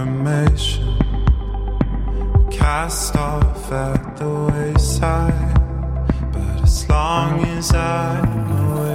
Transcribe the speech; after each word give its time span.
information 0.00 0.96
cast 2.50 3.16
off 3.16 3.70
at 3.72 4.16
the 4.16 4.28
wayside. 4.28 5.54
But 6.32 6.62
as 6.62 6.88
long 6.88 7.44
as 7.44 7.74
I'm 7.74 8.50
awake. 8.68 8.89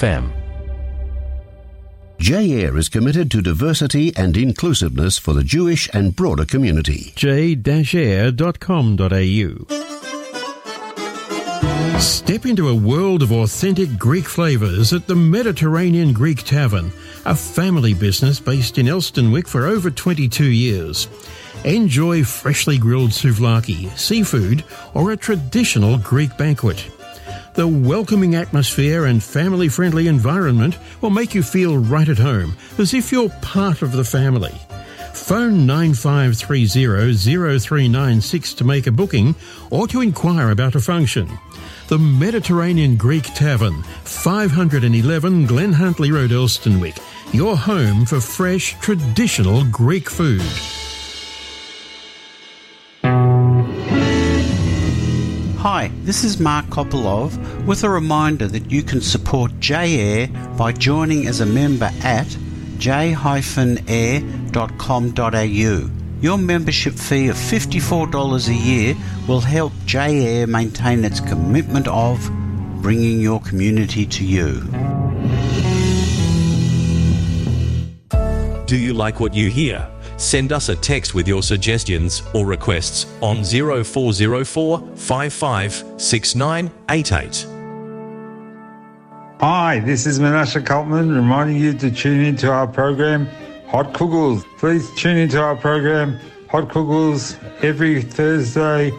FM. 0.00 0.32
J-Air 2.18 2.78
is 2.78 2.88
committed 2.88 3.30
to 3.32 3.42
diversity 3.42 4.16
and 4.16 4.34
inclusiveness 4.34 5.18
for 5.18 5.34
the 5.34 5.44
Jewish 5.44 5.90
and 5.92 6.16
broader 6.16 6.46
community. 6.46 7.12
j-air.com.au. 7.16 7.60
Step 11.98 12.46
into 12.46 12.68
a 12.70 12.74
world 12.74 13.22
of 13.22 13.30
authentic 13.30 13.98
Greek 13.98 14.24
flavors 14.24 14.94
at 14.94 15.06
the 15.06 15.14
Mediterranean 15.14 16.14
Greek 16.14 16.44
Tavern, 16.44 16.90
a 17.26 17.34
family 17.34 17.92
business 17.92 18.40
based 18.40 18.78
in 18.78 18.86
Elstonwick 18.86 19.46
for 19.46 19.66
over 19.66 19.90
22 19.90 20.44
years. 20.44 21.08
Enjoy 21.64 22.24
freshly 22.24 22.78
grilled 22.78 23.10
souvlaki, 23.10 23.90
seafood, 23.98 24.64
or 24.94 25.12
a 25.12 25.16
traditional 25.16 25.98
Greek 25.98 26.34
banquet. 26.38 26.88
The 27.54 27.66
welcoming 27.66 28.36
atmosphere 28.36 29.06
and 29.06 29.20
family 29.22 29.68
friendly 29.68 30.06
environment 30.06 30.78
will 31.00 31.10
make 31.10 31.34
you 31.34 31.42
feel 31.42 31.76
right 31.76 32.08
at 32.08 32.18
home, 32.18 32.56
as 32.78 32.94
if 32.94 33.10
you're 33.10 33.30
part 33.42 33.82
of 33.82 33.90
the 33.92 34.04
family. 34.04 34.54
Phone 35.12 35.66
9530-0396 35.66 38.56
to 38.56 38.64
make 38.64 38.86
a 38.86 38.92
booking 38.92 39.34
or 39.70 39.88
to 39.88 40.00
inquire 40.00 40.50
about 40.50 40.76
a 40.76 40.80
function. 40.80 41.28
The 41.88 41.98
Mediterranean 41.98 42.96
Greek 42.96 43.24
Tavern, 43.34 43.82
511 44.04 45.46
Glen 45.46 45.72
Huntley 45.72 46.12
Road, 46.12 46.30
Elstonwick. 46.30 46.98
Your 47.34 47.56
home 47.56 48.06
for 48.06 48.20
fresh, 48.20 48.78
traditional 48.80 49.64
Greek 49.64 50.08
food. 50.08 50.40
Hi, 55.62 55.90
this 56.04 56.24
is 56.24 56.40
Mark 56.40 56.64
Kopolov 56.68 57.66
with 57.66 57.84
a 57.84 57.90
reminder 57.90 58.48
that 58.48 58.70
you 58.70 58.82
can 58.82 59.02
support 59.02 59.52
J-Air 59.60 60.28
by 60.56 60.72
joining 60.72 61.26
as 61.26 61.40
a 61.40 61.44
member 61.44 61.90
at 62.02 62.34
j-air.com.au. 62.78 63.20
Your 66.22 66.38
membership 66.38 66.94
fee 66.94 67.28
of 67.28 67.36
$54 67.36 68.48
a 68.48 68.54
year 68.54 68.94
will 69.28 69.42
help 69.42 69.74
J-Air 69.84 70.46
maintain 70.46 71.04
its 71.04 71.20
commitment 71.20 71.88
of 71.88 72.26
bringing 72.80 73.20
your 73.20 73.42
community 73.42 74.06
to 74.06 74.24
you. 74.24 74.62
Do 78.64 78.78
you 78.78 78.94
like 78.94 79.20
what 79.20 79.34
you 79.34 79.50
hear? 79.50 79.86
Send 80.20 80.52
us 80.52 80.68
a 80.68 80.76
text 80.76 81.14
with 81.14 81.26
your 81.26 81.42
suggestions 81.42 82.22
or 82.34 82.44
requests 82.44 83.06
on 83.22 83.42
0404 83.42 84.78
556988. 84.94 87.46
Hi, 89.40 89.80
this 89.80 90.04
is 90.04 90.20
Menashe 90.20 90.62
Kaltman 90.62 91.16
reminding 91.16 91.56
you 91.56 91.72
to 91.72 91.90
tune 91.90 92.22
into 92.22 92.52
our 92.52 92.66
program 92.66 93.26
Hot 93.68 93.94
Kugels. 93.94 94.44
Please 94.58 94.86
tune 94.94 95.16
into 95.16 95.40
our 95.40 95.56
program 95.56 96.20
Hot 96.50 96.68
Kugels 96.68 97.42
every 97.64 98.02
Thursday 98.02 98.92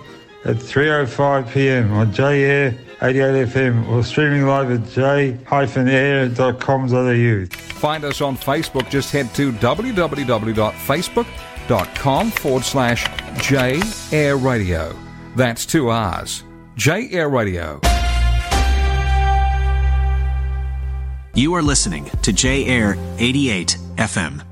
at 0.46 0.58
3.05 0.58 1.52
p.m. 1.52 1.92
on 1.94 2.14
J-Air 2.14 2.78
88 3.02 3.48
FM 3.48 3.88
or 3.90 4.04
streaming 4.04 4.46
live 4.46 4.70
at 4.72 4.88
j-air.com.au. 4.90 7.46
Find 7.80 8.04
us 8.04 8.22
on 8.22 8.38
Facebook. 8.38 8.88
Just 8.90 9.12
head 9.12 9.34
to 9.36 9.52
www.facebook.com 9.54 12.32
forward 12.32 12.64
slash 12.64 13.08
J 13.42 13.82
Air 14.12 14.38
Radio. 14.38 14.96
That's 15.36 15.66
two 15.66 15.90
R's. 15.90 16.44
J 16.76 17.10
Air 17.12 17.30
Radio. 17.30 17.80
You 21.34 21.54
are 21.56 21.64
listening 21.64 22.10
to 22.24 22.34
J 22.34 22.66
Air 22.66 22.98
88 23.18 23.78
FM. 23.96 24.51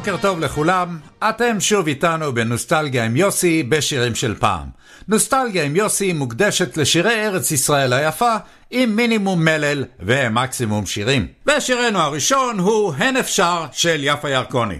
בוקר 0.00 0.16
טוב 0.16 0.40
לכולם, 0.40 0.98
אתם 1.28 1.60
שוב 1.60 1.86
איתנו 1.86 2.32
בנוסטלגיה 2.34 3.04
עם 3.04 3.16
יוסי 3.16 3.62
בשירים 3.62 4.14
של 4.14 4.34
פעם. 4.34 4.66
נוסטלגיה 5.08 5.64
עם 5.64 5.76
יוסי 5.76 6.12
מוקדשת 6.12 6.76
לשירי 6.76 7.26
ארץ 7.26 7.50
ישראל 7.50 7.92
היפה 7.92 8.36
עם 8.70 8.96
מינימום 8.96 9.44
מלל 9.44 9.84
ומקסימום 10.00 10.86
שירים. 10.86 11.26
ושירנו 11.46 11.98
הראשון 11.98 12.58
הוא 12.58 12.94
"הן 12.98 13.16
אפשר" 13.16 13.66
של 13.72 14.00
יפה 14.02 14.30
ירקוני. 14.30 14.78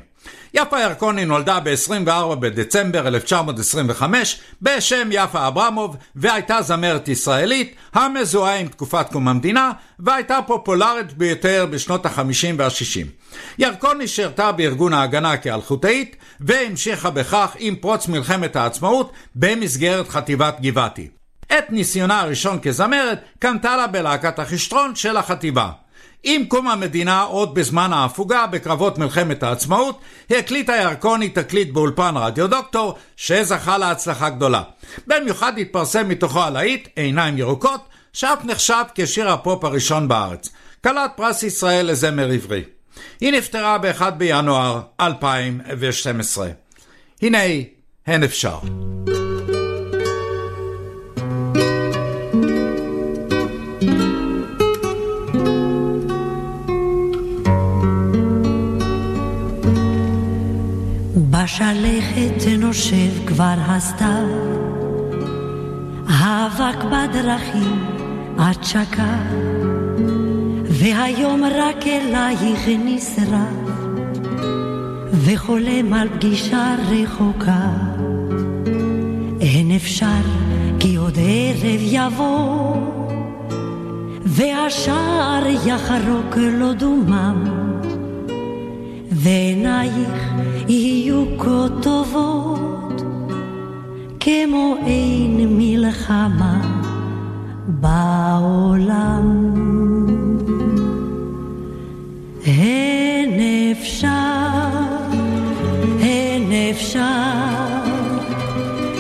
יפה 0.55 0.81
ירקוני 0.81 1.25
נולדה 1.25 1.61
ב-24 1.61 2.35
בדצמבר 2.35 3.09
1925 3.09 4.41
בשם 4.63 5.09
יפה 5.13 5.49
אברמוב 5.49 5.97
והייתה 6.17 6.63
זמרת 6.63 7.09
ישראלית 7.09 7.75
המזוהה 7.95 8.57
עם 8.59 8.69
תקופת 8.69 9.07
קום 9.13 9.29
המדינה 9.29 9.73
והייתה 9.99 10.39
פופולרית 10.47 11.13
ביותר 11.13 11.67
בשנות 11.71 12.07
ה-50 12.07 12.55
וה-60. 12.59 13.07
ירקוני 13.59 14.09
שירתה 14.09 14.53
בארגון 14.53 14.93
ההגנה 14.93 15.37
כאלחוטאית 15.37 16.17
והמשיכה 16.41 17.11
בכך 17.11 17.57
עם 17.59 17.77
פרוץ 17.77 18.09
מלחמת 18.09 18.57
העצמאות 18.57 19.13
במסגרת 19.35 20.09
חטיבת 20.09 20.61
גבעתי. 20.61 21.09
את 21.59 21.71
ניסיונה 21.71 22.21
הראשון 22.21 22.59
כזמרת 22.63 23.21
קנתה 23.39 23.77
לה 23.77 23.87
בלהקת 23.87 24.39
החשטרון 24.39 24.95
של 24.95 25.17
החטיבה. 25.17 25.71
עם 26.25 26.45
קום 26.45 26.69
המדינה, 26.69 27.23
עוד 27.23 27.55
בזמן 27.55 27.93
ההפוגה 27.93 28.47
בקרבות 28.47 28.99
מלחמת 28.99 29.43
העצמאות, 29.43 30.01
הקליטה 30.31 30.77
ירקוני 30.77 31.29
תקליט 31.29 31.73
באולפן 31.73 32.15
רדיו 32.17 32.47
דוקטור, 32.49 32.95
שזכה 33.17 33.79
להצלחה 33.79 34.31
גדולה. 34.31 34.63
במיוחד 35.07 35.59
התפרסם 35.59 36.09
מתוכו 36.09 36.43
הלהיט 36.43 36.89
"עיניים 36.97 37.39
ירוקות", 37.39 37.81
שאף 38.13 38.45
נחשב 38.45 38.85
כשיר 38.95 39.31
הפופ 39.31 39.65
הראשון 39.65 40.09
בארץ. 40.09 40.49
כלת 40.85 41.11
פרס 41.17 41.43
ישראל 41.43 41.87
לזמר 41.87 42.31
עברי. 42.31 42.63
היא 43.21 43.33
נפטרה 43.33 43.79
ב-1 43.79 44.11
בינואר 44.11 44.81
2012. 45.01 46.49
הנה, 47.23 47.39
הן 48.07 48.23
אפשר. 48.25 48.59
בשלכת 61.43 62.59
נושב 62.59 63.27
כבר 63.27 63.55
הסתיו, 63.59 64.27
האבק 66.09 66.85
בדרכים 66.85 67.85
עד 68.39 68.65
שקע, 68.65 69.17
והיום 70.65 71.45
רק 71.45 71.87
אלייך 71.87 72.69
נשרף, 72.85 73.71
וחולם 75.13 75.95
על 75.95 76.09
פגישה 76.09 76.75
רחוקה. 76.91 77.71
אין 79.41 79.71
אפשר 79.77 80.23
כי 80.81 80.97
עוד 80.97 81.19
ערב 81.19 81.81
יבוא, 81.81 82.77
והשער 84.27 85.47
יחרוק 85.67 86.37
לו 86.37 86.73
דומם. 86.73 87.45
ועינייך 89.11 90.31
יהיו 90.71 91.25
כה 91.39 91.67
טובות, 91.83 93.03
כמו 94.21 94.75
אין 94.87 95.57
מלחמה 95.59 96.61
בעולם. 97.67 99.55
אין 102.47 103.41
אפשר, 103.73 104.09
אין 106.01 106.53
אפשר, 106.71 107.01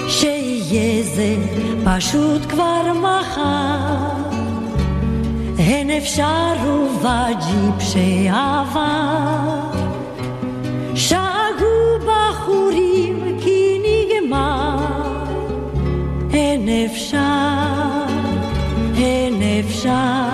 שיהיה 0.09 1.03
זה 1.03 1.37
פשוט 1.85 2.43
כבר 2.49 2.93
מחר. 3.01 4.11
אין 5.59 5.91
אפשר 5.91 6.55
ובג'יפ 6.67 7.81
שעבר 7.81 9.70
בחורים 12.41 13.39
כי 13.41 13.79
נגמר, 13.85 14.77
אין 16.33 16.69
אפשר, 16.69 18.05
אין 18.97 19.35
אפשר, 19.61 20.29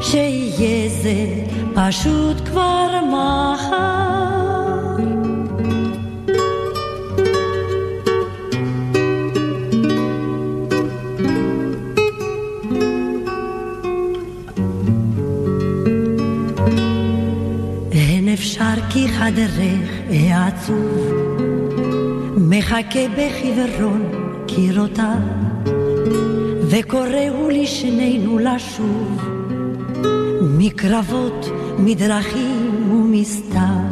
שיהיה 0.00 0.88
זה 0.88 1.26
פשוט 1.74 2.36
כבר 2.46 2.88
מחר. 3.08 3.96
אפשר 18.36 18.74
כי 18.90 19.08
חדרך 19.08 19.90
העצוב. 20.10 21.12
מחכה 22.36 23.00
בחיוורון 23.16 24.02
קירותיו 24.46 25.22
וקוראו 26.70 27.48
לשנינו 27.50 28.38
לשוב. 28.38 29.28
מקרבות, 30.42 31.46
מדרכים 31.78 32.92
ומסתיו 32.92 33.90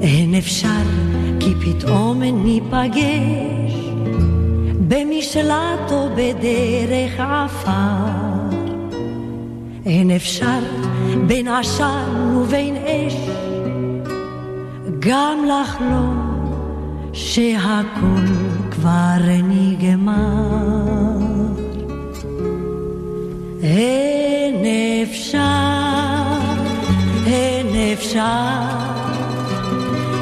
אין 0.00 0.34
אפשר 0.34 0.84
כי 1.40 1.54
פתאום 1.54 2.22
ניפגש 2.22 3.74
במשלט 4.88 5.92
או 5.92 6.08
בדרך 6.16 7.20
עפר 7.20 8.11
אין 9.86 10.10
אפשר 10.10 10.58
בין 11.26 11.48
עשן 11.48 12.36
ובין 12.36 12.76
אש, 12.76 13.14
גם 14.98 15.44
לחלום 15.48 16.32
שהכל 17.12 18.26
כבר 18.70 19.18
נגמר. 19.48 21.18
אין 23.62 24.54
אפשר, 25.02 25.38
אין 27.26 27.92
אפשר, 27.92 28.52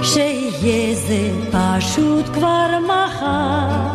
שיהיה 0.02 0.94
זה 0.94 1.30
פשוט 1.50 2.24
כבר 2.34 2.66
מחר. 2.84 3.90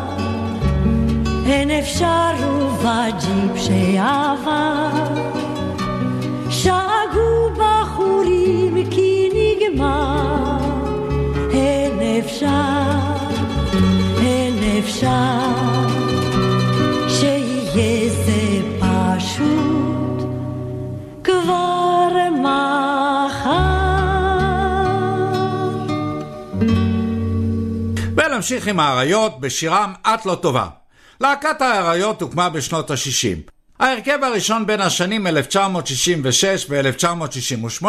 אין 1.46 1.72
אפשר 1.72 2.32
ובג'יפ 2.50 3.58
שעבר 3.58 5.25
ונמשיך 28.18 28.68
עם 28.68 28.80
האריות 28.80 29.40
בשירם 29.40 29.94
"את 30.08 30.26
לא 30.26 30.36
טובה". 30.36 30.68
להקת 31.22 31.62
האריות 31.62 32.22
הוקמה 32.22 32.50
בשנות 32.50 32.92
ה-60. 32.92 33.55
ההרכב 33.80 34.20
הראשון 34.24 34.66
בין 34.66 34.82
השנים 34.82 35.28
1966 35.28 36.66
ו-1968 36.70 37.86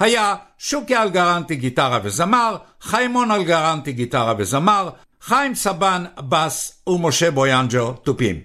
היה 0.00 0.34
שוקי 0.58 0.96
אלגרנטי 0.96 1.56
גיטרה 1.56 2.00
וזמר, 2.02 2.56
חיימון 2.80 3.30
אלגרנטי 3.30 3.92
גיטרה 3.92 4.34
וזמר, 4.38 4.90
חיים 5.22 5.54
סבן 5.54 6.04
בס 6.28 6.82
ומשה 6.86 7.30
בויאנג'ו 7.30 7.92
תופים. 7.92 8.40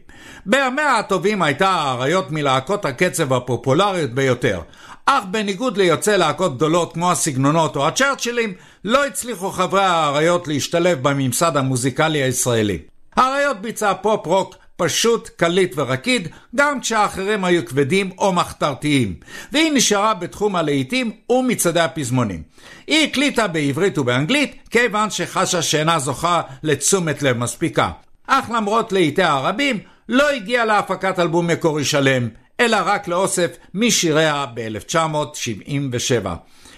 בימיה 0.46 0.98
הטובים 0.98 1.42
הייתה 1.42 1.70
האריות 1.70 2.32
מלהקות 2.32 2.86
הקצב 2.86 3.34
הפופולריות 3.34 4.12
ביותר, 4.12 4.62
אך 5.06 5.24
בניגוד 5.32 5.78
ליוצאי 5.78 6.18
להקות 6.18 6.56
גדולות 6.56 6.94
כמו 6.94 7.12
הסגנונות 7.12 7.76
או 7.76 7.88
הצ'רצ'ילים, 7.88 8.54
לא 8.84 9.06
הצליחו 9.06 9.52
חברי 9.52 9.84
האריות 9.84 10.48
להשתלב 10.48 11.00
בממסד 11.02 11.58
המוזיקלי 11.58 12.24
הישראלי. 12.24 12.80
האריות 13.16 13.62
ביצעה 13.62 13.96
פופ 13.96 14.26
רוק 14.28 14.56
פשוט, 14.78 15.30
קליט 15.30 15.74
ורקיד, 15.76 16.28
גם 16.56 16.80
כשהאחרים 16.80 17.44
היו 17.44 17.66
כבדים 17.66 18.12
או 18.18 18.34
מחתרתיים, 18.34 19.14
והיא 19.52 19.72
נשארה 19.74 20.14
בתחום 20.14 20.56
הלהיטים 20.56 21.12
ומצעדי 21.30 21.80
הפזמונים. 21.80 22.44
היא 22.88 23.08
הקליטה 23.08 23.48
בעברית 23.48 23.98
ובאנגלית, 23.98 24.56
כיוון 24.70 25.10
שחשה 25.10 25.62
שאינה 25.62 26.00
זוכה 26.00 26.42
לתשומת 26.64 27.22
לב 27.22 27.38
מספיקה. 27.38 27.90
אך 28.28 28.52
למרות 28.56 28.92
להיטיה 28.92 29.32
הרבים, 29.32 29.80
לא 30.10 30.30
הגיעה 30.30 30.66
להפקת 30.66 31.20
אלבום 31.20 31.48
מקורי 31.48 31.86
שלם, 31.86 32.28
אלא 32.60 32.78
רק 32.86 33.08
לאוסף 33.08 33.58
משיריה 33.74 34.46
ב-1977. 34.54 36.28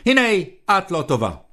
הנה, 0.06 0.22
את 0.72 0.92
לא 0.92 1.02
טובה. 1.08 1.49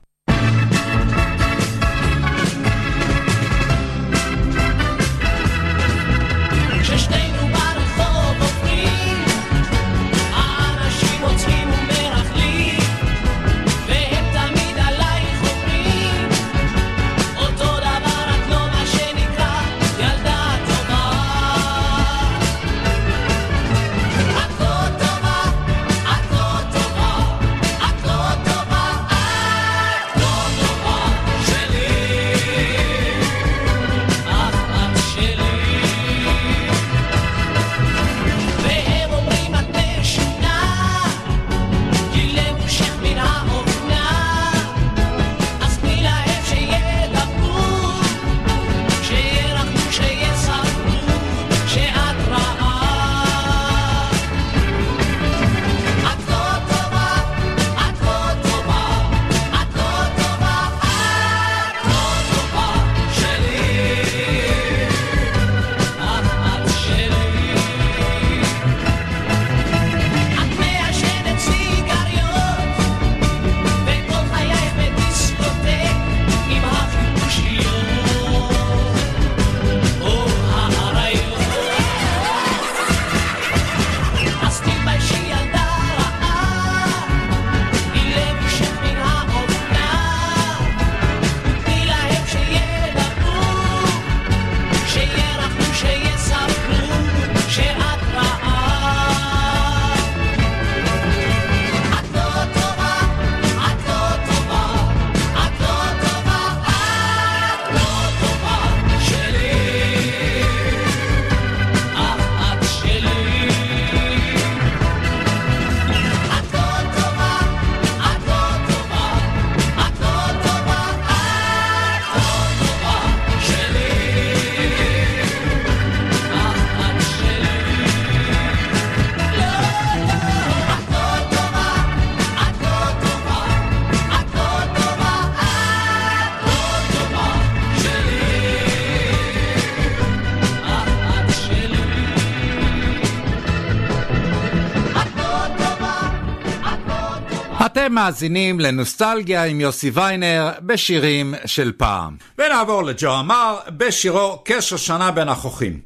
מאזינים 147.96 148.60
לנוסטלגיה 148.60 149.44
עם 149.44 149.60
יוסי 149.60 149.90
ויינר 149.90 150.50
בשירים 150.60 151.34
של 151.46 151.72
פעם. 151.76 152.16
ונעבור 152.38 152.82
לג'ו 152.82 153.20
אמר 153.20 153.58
בשירו 153.68 154.42
כשושנה 154.44 155.10
בין 155.10 155.28
החוחים. 155.28 155.80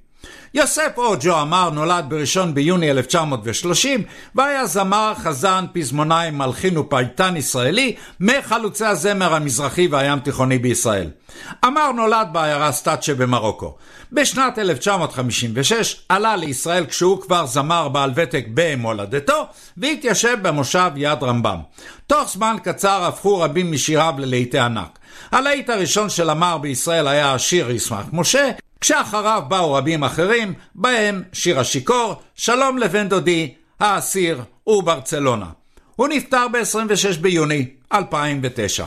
יוסף 0.55 0.93
או 0.97 1.15
ג'ו 1.21 1.41
אמר 1.43 1.71
נולד 1.71 2.05
בראשון 2.09 2.55
ביוני 2.55 2.91
1930 2.91 4.03
והיה 4.35 4.67
זמר, 4.67 5.13
חזן, 5.17 5.65
פזמונאי, 5.73 6.31
מלחין 6.31 6.79
ופייטן 6.79 7.37
ישראלי 7.37 7.97
מחלוצי 8.21 8.85
הזמר 8.85 9.35
המזרחי 9.35 9.87
והים 9.87 10.19
תיכוני 10.19 10.59
בישראל. 10.59 11.11
אמר 11.67 11.93
נולד 11.93 12.29
בעיירה 12.33 12.73
סטאט 12.73 13.03
שבמרוקו. 13.03 13.77
בשנת 14.13 14.59
1956 14.59 15.97
עלה 16.09 16.37
לישראל 16.37 16.87
כשהוא 16.87 17.23
כבר 17.23 17.47
זמר 17.47 17.89
בעל 17.89 18.13
ותק 18.15 18.45
במולדתו 18.55 19.47
והתיישב 19.77 20.37
במושב 20.43 20.91
יד 20.97 21.23
רמב"ם. 21.23 21.59
תוך 22.07 22.29
זמן 22.29 22.57
קצר 22.63 23.05
הפכו 23.05 23.41
רבים 23.41 23.73
משיריו 23.73 24.15
ללהיטי 24.19 24.59
ענק. 24.59 24.99
הלהיט 25.33 25.71
הראשון 25.71 26.11
של 26.11 26.31
אמר 26.31 26.59
בישראל 26.59 27.09
היה 27.09 27.35
השיר 27.35 27.71
ישמח 27.71 28.05
משה, 28.13 28.51
כשאחריו 28.81 29.43
באו 29.49 29.73
רבים 29.73 30.05
אחרים, 30.05 30.55
בהם 30.75 31.23
שיר 31.33 31.61
השיכור, 31.61 32.15
שלום 32.35 32.79
לבן 32.79 33.09
דודי, 33.09 33.55
האסיר 33.81 34.43
וברצלונה. 34.67 35.47
הוא 35.97 36.09
נפטר 36.09 36.47
ב-26 36.49 37.21
ביוני 37.21 37.67
2009. 37.93 38.87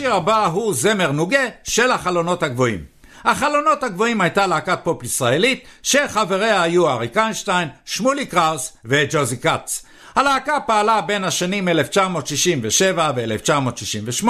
והשיר 0.00 0.14
הבא 0.14 0.46
הוא 0.46 0.74
זמר 0.74 1.12
נוגה 1.12 1.46
של 1.64 1.90
החלונות 1.90 2.42
הגבוהים. 2.42 2.84
החלונות 3.24 3.82
הגבוהים 3.82 4.20
הייתה 4.20 4.46
להקת 4.46 4.78
פופ 4.82 5.02
ישראלית 5.02 5.64
שחבריה 5.82 6.62
היו 6.62 6.88
אריק 6.88 7.16
איינשטיין, 7.16 7.68
שמולי 7.84 8.26
קראוס 8.26 8.76
וג'וזי 8.84 9.36
כץ. 9.36 9.84
הלהקה 10.14 10.60
פעלה 10.66 11.00
בין 11.00 11.24
השנים 11.24 11.68
1967 11.68 13.10
ו-1968, 13.16 14.28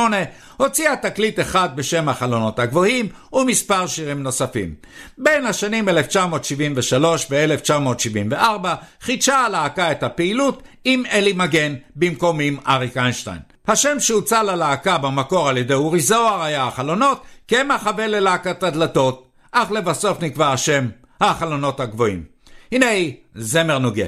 הוציאה 0.56 0.96
תקליט 0.96 1.40
אחד 1.40 1.68
בשם 1.76 2.08
החלונות 2.08 2.58
הגבוהים 2.58 3.08
ומספר 3.32 3.86
שירים 3.86 4.22
נוספים. 4.22 4.74
בין 5.18 5.46
השנים 5.46 5.88
1973 5.88 7.26
ו-1974 7.30 8.66
חידשה 9.00 9.38
הלהקה 9.38 9.92
את 9.92 10.02
הפעילות 10.02 10.62
עם 10.84 11.02
אלי 11.12 11.32
מגן 11.32 11.74
במקום 11.96 12.40
עם 12.40 12.56
אריק 12.68 12.96
איינשטיין. 12.96 13.49
השם 13.70 14.00
שהוצע 14.00 14.42
ללהקה 14.42 14.98
במקור 14.98 15.48
על 15.48 15.56
ידי 15.56 15.74
אורי 15.74 16.00
זוהר 16.00 16.42
היה 16.42 16.64
החלונות, 16.64 17.22
כמחווה 17.48 18.06
ללהקת 18.06 18.62
הדלתות, 18.62 19.28
אך 19.52 19.70
לבסוף 19.70 20.22
נקבע 20.22 20.52
השם 20.52 20.88
החלונות 21.20 21.80
הגבוהים. 21.80 22.24
הנה 22.72 22.86
זמר 23.34 23.78
נוגה. 23.78 24.04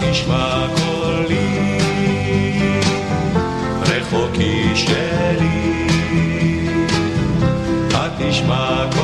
תשמע 0.00 0.66
רחוקי 3.82 4.76
שלי. 4.76 5.86
התשמע 7.94 8.90
קולי, 8.92 9.01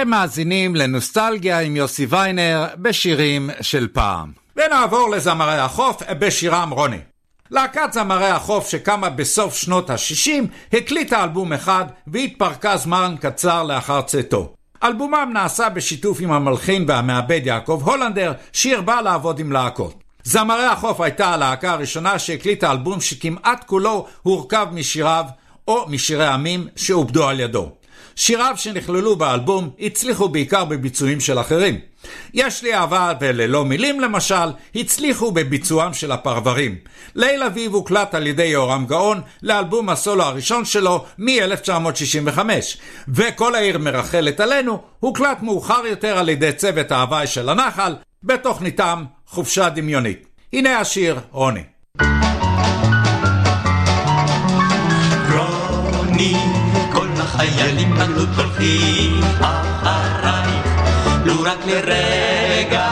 אתם 0.00 0.08
מאזינים 0.08 0.74
לנוסטלגיה 0.74 1.60
עם 1.60 1.76
יוסי 1.76 2.06
ויינר 2.06 2.66
בשירים 2.78 3.50
של 3.60 3.88
פעם. 3.92 4.32
ונעבור 4.56 5.10
לזמרי 5.10 5.58
החוף 5.58 6.02
בשירם 6.18 6.70
רוני. 6.70 6.98
להקת 7.50 7.92
זמרי 7.92 8.30
החוף 8.30 8.68
שקמה 8.68 9.10
בסוף 9.10 9.56
שנות 9.56 9.90
ה-60 9.90 10.76
הקליטה 10.76 11.24
אלבום 11.24 11.52
אחד 11.52 11.84
והתפרקה 12.06 12.76
זמן 12.76 13.14
קצר 13.20 13.62
לאחר 13.62 14.02
צאתו. 14.02 14.52
אלבומם 14.84 15.30
נעשה 15.32 15.68
בשיתוף 15.68 16.20
עם 16.20 16.32
המלחין 16.32 16.84
והמעבד 16.88 17.40
יעקב 17.44 17.82
הולנדר, 17.84 18.32
שהרבה 18.52 19.02
לעבוד 19.02 19.38
עם 19.38 19.52
להקות. 19.52 19.94
זמרי 20.24 20.66
החוף 20.66 21.00
הייתה 21.00 21.26
הלהקה 21.26 21.72
הראשונה 21.72 22.18
שהקליטה 22.18 22.70
אלבום 22.70 23.00
שכמעט 23.00 23.64
כולו 23.64 24.06
הורכב 24.22 24.66
משיריו 24.72 25.24
או 25.68 25.86
משירי 25.88 26.26
עמים 26.26 26.66
שעובדו 26.76 27.28
על 27.28 27.40
ידו. 27.40 27.70
שיריו 28.16 28.54
שנכללו 28.56 29.16
באלבום 29.16 29.70
הצליחו 29.80 30.28
בעיקר 30.28 30.64
בביצועים 30.64 31.20
של 31.20 31.40
אחרים. 31.40 31.80
יש 32.34 32.62
לי 32.62 32.74
אהבה 32.74 33.12
וללא 33.20 33.64
מילים 33.64 34.00
למשל, 34.00 34.50
הצליחו 34.74 35.32
בביצועם 35.32 35.94
של 35.94 36.12
הפרברים. 36.12 36.76
ליל 37.14 37.42
אביב 37.42 37.74
הוקלט 37.74 38.14
על 38.14 38.26
ידי 38.26 38.44
יורם 38.44 38.86
גאון 38.86 39.20
לאלבום 39.42 39.88
הסולו 39.88 40.22
הראשון 40.22 40.64
שלו 40.64 41.04
מ-1965, 41.18 42.38
וכל 43.08 43.54
העיר 43.54 43.78
מרחלת 43.78 44.40
עלינו 44.40 44.82
הוקלט 45.00 45.42
מאוחר 45.42 45.86
יותר 45.86 46.18
על 46.18 46.28
ידי 46.28 46.52
צוות 46.52 46.92
ההוואי 46.92 47.26
של 47.26 47.48
הנחל 47.48 47.94
בתוכניתם 48.22 49.04
חופשה 49.26 49.68
דמיונית. 49.68 50.26
הנה 50.52 50.78
השיר 50.78 51.20
רוני. 51.30 51.62
רוני, 55.30 56.65
החיילים 57.36 57.94
בגדוד 57.94 58.28
הולכים 58.36 59.20
אחרייך, 59.40 60.66
לו 61.24 61.42
רק 61.42 61.58
לרגע 61.66 62.88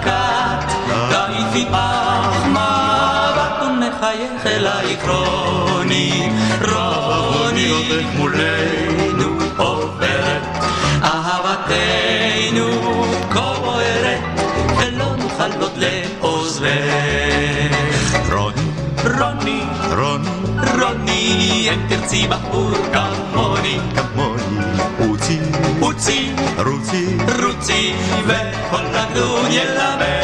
קט, 0.00 0.72
תעיפי 1.10 1.66
פח 1.72 2.46
מבט 2.46 3.62
ונחייך 3.62 4.46
אלייך 4.46 5.08
רוני, 5.08 6.30
רוני, 6.60 7.72
מולנו 8.16 9.38
עוברת, 9.56 10.42
אהבתנו 11.02 12.66
כה 13.30 13.54
בוערת, 13.60 14.20
ולא 14.76 15.16
נוכל 15.16 15.52
עוד 15.60 15.72
לעוזבך. 15.76 16.68
רוני, 18.32 18.70
רוני, 19.04 19.62
רוני, 19.96 20.37
רוני, 20.88 21.68
אם 21.72 21.88
תרצי 21.88 22.26
בחור 22.26 22.70
כמוני, 22.92 23.78
כמוני, 23.94 24.66
רוצי, 24.98 25.38
רוצי, 25.80 26.30
רוצי, 27.42 27.92
וכל 28.26 28.84
הגדוד 28.94 29.46
ילמד. 29.50 29.78
רוני, 29.90 30.17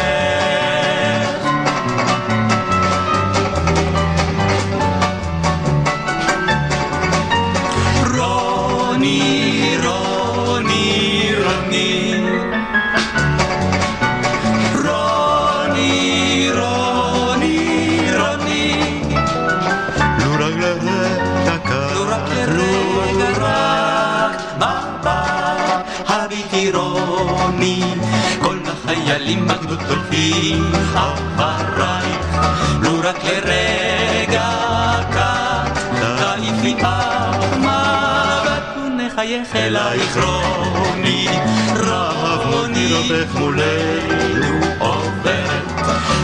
החיילים 29.34 29.48
בגדוד 29.48 29.80
הולכים 29.88 30.72
אחרייך, 31.36 32.36
לו 32.82 33.00
רק 33.02 33.24
לרגע 33.24 34.50
קט, 35.10 35.78
תעיפי 36.18 36.74
אף 36.82 37.56
מבט 37.58 38.76
ונחייך 38.76 39.56
אלייך 39.56 40.16
רוני, 40.16 41.28
רוני, 42.44 42.92
רבך 42.92 43.34
מולנו 43.34 44.60
עוברת, 44.78 45.82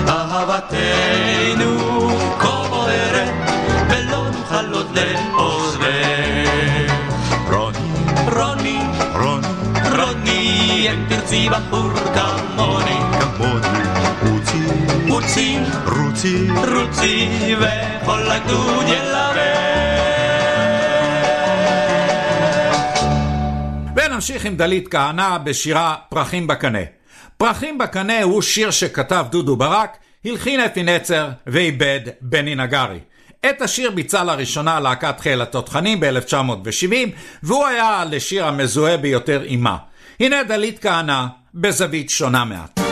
אהבתנו 0.08 1.78
כה 2.38 2.68
בוערת, 2.68 3.50
ולא 3.90 4.24
נוכל 4.30 4.72
עוד 4.72 4.98
לעוזבך. 4.98 5.90
רוני, 7.50 7.92
רוני, 8.36 8.78
רוני, 9.14 9.59
רוני, 10.80 10.92
אם 10.92 11.04
תרצי 11.08 11.48
בחור 11.48 11.90
כמוני, 12.14 12.96
כמוני, 13.20 13.78
רוצי, 14.30 14.58
רוצי, 15.08 15.58
רוצי, 15.86 16.48
רוצי, 16.50 17.28
וכל 17.58 18.30
הגדוד 18.30 18.84
ילמד. 18.88 19.20
ונמשיך 23.96 24.44
עם 24.44 24.56
דלית 24.56 24.88
כהנא 24.88 25.38
בשירה 25.38 25.94
פרחים 26.08 26.46
בקנה. 26.46 26.78
פרחים 27.36 27.78
בקנה 27.78 28.22
הוא 28.22 28.42
שיר 28.42 28.70
שכתב 28.70 29.26
דודו 29.30 29.56
ברק, 29.56 29.96
הלחין 30.24 30.60
אפי 30.60 30.82
נצר 30.82 31.28
ואיבד 31.46 32.00
בני 32.20 32.54
נגרי. 32.54 32.98
את 33.50 33.62
השיר 33.62 33.90
ביצע 33.90 34.24
לראשונה 34.24 34.80
להקת 34.80 35.20
חיל 35.20 35.42
התותחנים 35.42 36.00
ב-1970, 36.00 36.92
והוא 37.42 37.66
היה 37.66 38.04
לשיר 38.10 38.46
המזוהה 38.46 38.96
ביותר 38.96 39.42
עימה. 39.42 39.76
הנה 40.20 40.42
דלית 40.42 40.78
כהנא 40.82 41.26
בזווית 41.54 42.10
שונה 42.10 42.44
מעט. 42.44 42.89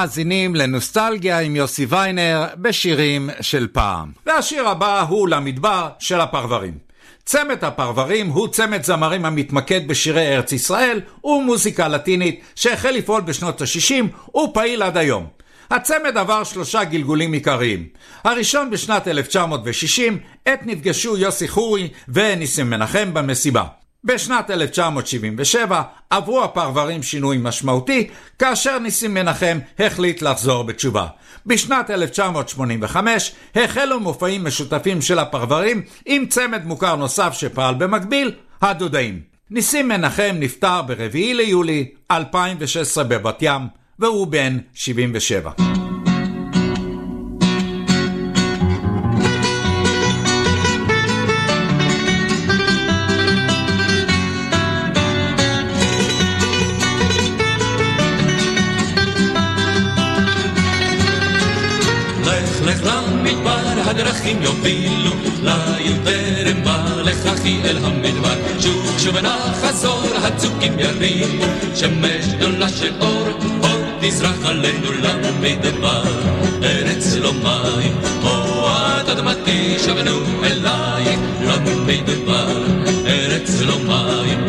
מאזינים 0.00 0.54
לנוסטלגיה 0.54 1.38
עם 1.38 1.56
יוסי 1.56 1.86
ויינר 1.88 2.46
בשירים 2.56 3.30
של 3.40 3.68
פעם. 3.72 4.12
והשיר 4.26 4.68
הבא 4.68 5.00
הוא 5.00 5.28
למדבר 5.28 5.88
של 5.98 6.20
הפרברים. 6.20 6.74
צמד 7.24 7.64
הפרברים 7.64 8.28
הוא 8.28 8.48
צמד 8.48 8.84
זמרים 8.84 9.24
המתמקד 9.24 9.88
בשירי 9.88 10.36
ארץ 10.36 10.52
ישראל 10.52 11.00
ומוזיקה 11.24 11.88
לטינית 11.88 12.40
שהחל 12.54 12.90
לפעול 12.90 13.20
בשנות 13.20 13.60
ה-60 13.60 14.36
ופעיל 14.36 14.82
עד 14.82 14.96
היום. 14.96 15.26
הצמד 15.70 16.16
עבר 16.16 16.44
שלושה 16.44 16.84
גלגולים 16.84 17.32
עיקריים. 17.32 17.86
הראשון 18.24 18.70
בשנת 18.70 19.08
1960, 19.08 20.18
עת 20.46 20.60
נפגשו 20.66 21.16
יוסי 21.16 21.48
חורי 21.48 21.88
וניסים 22.08 22.70
מנחם 22.70 23.14
במסיבה. 23.14 23.64
בשנת 24.04 24.50
1977 24.50 25.82
עברו 26.10 26.44
הפרברים 26.44 27.02
שינוי 27.02 27.38
משמעותי, 27.40 28.08
כאשר 28.38 28.78
ניסים 28.78 29.14
מנחם 29.14 29.58
החליט 29.78 30.22
לחזור 30.22 30.64
בתשובה. 30.64 31.06
בשנת 31.46 31.90
1985 31.90 33.32
החלו 33.54 34.00
מופעים 34.00 34.44
משותפים 34.44 35.02
של 35.02 35.18
הפרברים 35.18 35.82
עם 36.06 36.26
צמד 36.26 36.64
מוכר 36.64 36.96
נוסף 36.96 37.32
שפעל 37.32 37.74
במקביל, 37.74 38.32
הדודאים. 38.62 39.20
ניסים 39.50 39.88
מנחם 39.88 40.36
נפטר 40.38 40.82
ב-4 40.82 41.14
ליולי 41.14 41.90
2016 42.10 43.04
בבת 43.04 43.38
ים, 43.40 43.62
והוא 43.98 44.26
בן 44.26 44.58
77. 44.74 45.69
הדרכים 64.20 64.42
יובילו 64.42 65.10
ליל 65.42 65.96
טרם 66.04 66.64
בא 66.64 67.02
לך 67.04 67.26
אחי 67.26 67.60
אל 67.64 67.78
המדבר. 67.84 68.34
שוב 68.60 68.98
שוב 68.98 69.16
נא 69.16 69.36
חזור 69.62 70.04
הצוקים 70.22 70.78
ירימו 70.78 71.44
שמש 71.74 72.26
גדולה 72.38 72.68
של 72.68 72.92
אור 73.00 73.28
אור 73.62 73.80
תזרח 74.00 74.46
עלינו 74.46 74.92
למדבר. 74.92 76.02
ארץ 76.62 77.14
לא 77.14 77.32
מים 77.32 77.96
את 78.22 79.08
אדמתי 79.08 79.78
שבנו 79.78 80.20
אלייך 80.44 81.20
למדבר. 81.40 82.62
ארץ 83.06 83.60
לא 83.60 83.78
מים 83.78 84.44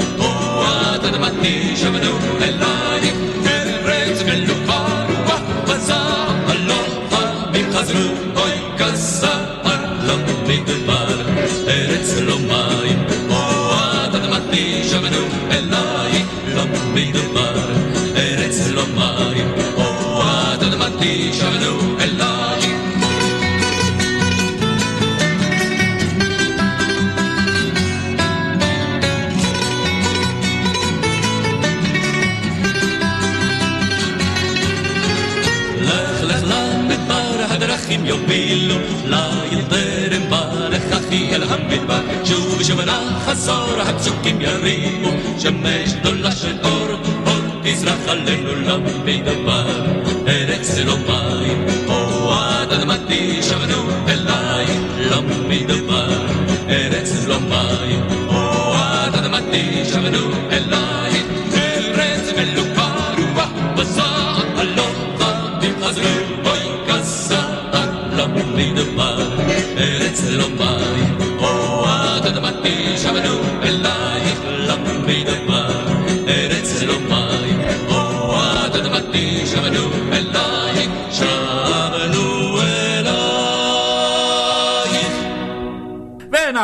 את 0.96 1.06
אדמתי 1.06 1.78
שבנו 1.78 2.18
אלייך. 2.42 3.16
ארץ 3.46 4.22
מלוכה 4.24 5.06
בזעם 5.68 6.36
הלוחה 6.48 7.46
חזרו. 7.74 8.02
אוי 8.02 8.21
כסער 8.21 8.21
למדבר 10.68 11.22
ארץ 11.68 12.14
לא 12.22 12.40
מים. 12.40 13.06
או 13.30 13.74
את 14.06 14.16
אדמתי 14.16 14.84
שבנו 14.84 15.28
אלייך 15.52 16.28
למדבר 16.56 17.72
ארץ 18.16 18.68
לא 18.74 18.84
מים. 18.96 19.52
או 19.78 20.22
את 20.24 20.64
אדמתי 20.64 21.34
שבנו 21.34 21.98
אלייך 22.00 22.66
לך 35.82 36.24
לך 36.24 36.44
למדבר 36.44 37.46
הדרכים 37.50 38.06
יובילו. 38.06 38.76
בא 39.10 39.31
לך 41.12 41.18
אחי 41.18 41.36
אל 41.36 41.44
המדבר 41.44 42.02
שוב 42.26 42.56
ושוב 42.60 42.82
נא 42.82 43.20
חזור 43.26 43.82
הצוקים 43.82 44.42
ירימו 44.42 45.10
שמש 45.40 45.94
גדולה 45.94 46.32
של 46.32 46.56
אור 46.64 46.88
אור 47.26 47.62
תזרח 47.64 48.08
עלינו 48.08 48.56
למדבר 48.56 49.66
ארץ 50.28 50.78
לא 50.86 50.98
מים 50.98 51.66
או 51.88 52.34
עד 52.34 52.74
אדמתי 52.74 53.44
שבנו 53.44 53.90
אליי 54.08 54.66
למדבר 55.00 56.28
ארץ 56.70 57.28
לא 57.28 57.40
מים 57.40 58.28
או 58.28 58.74
עד 58.74 59.16
אדמתי 59.16 59.86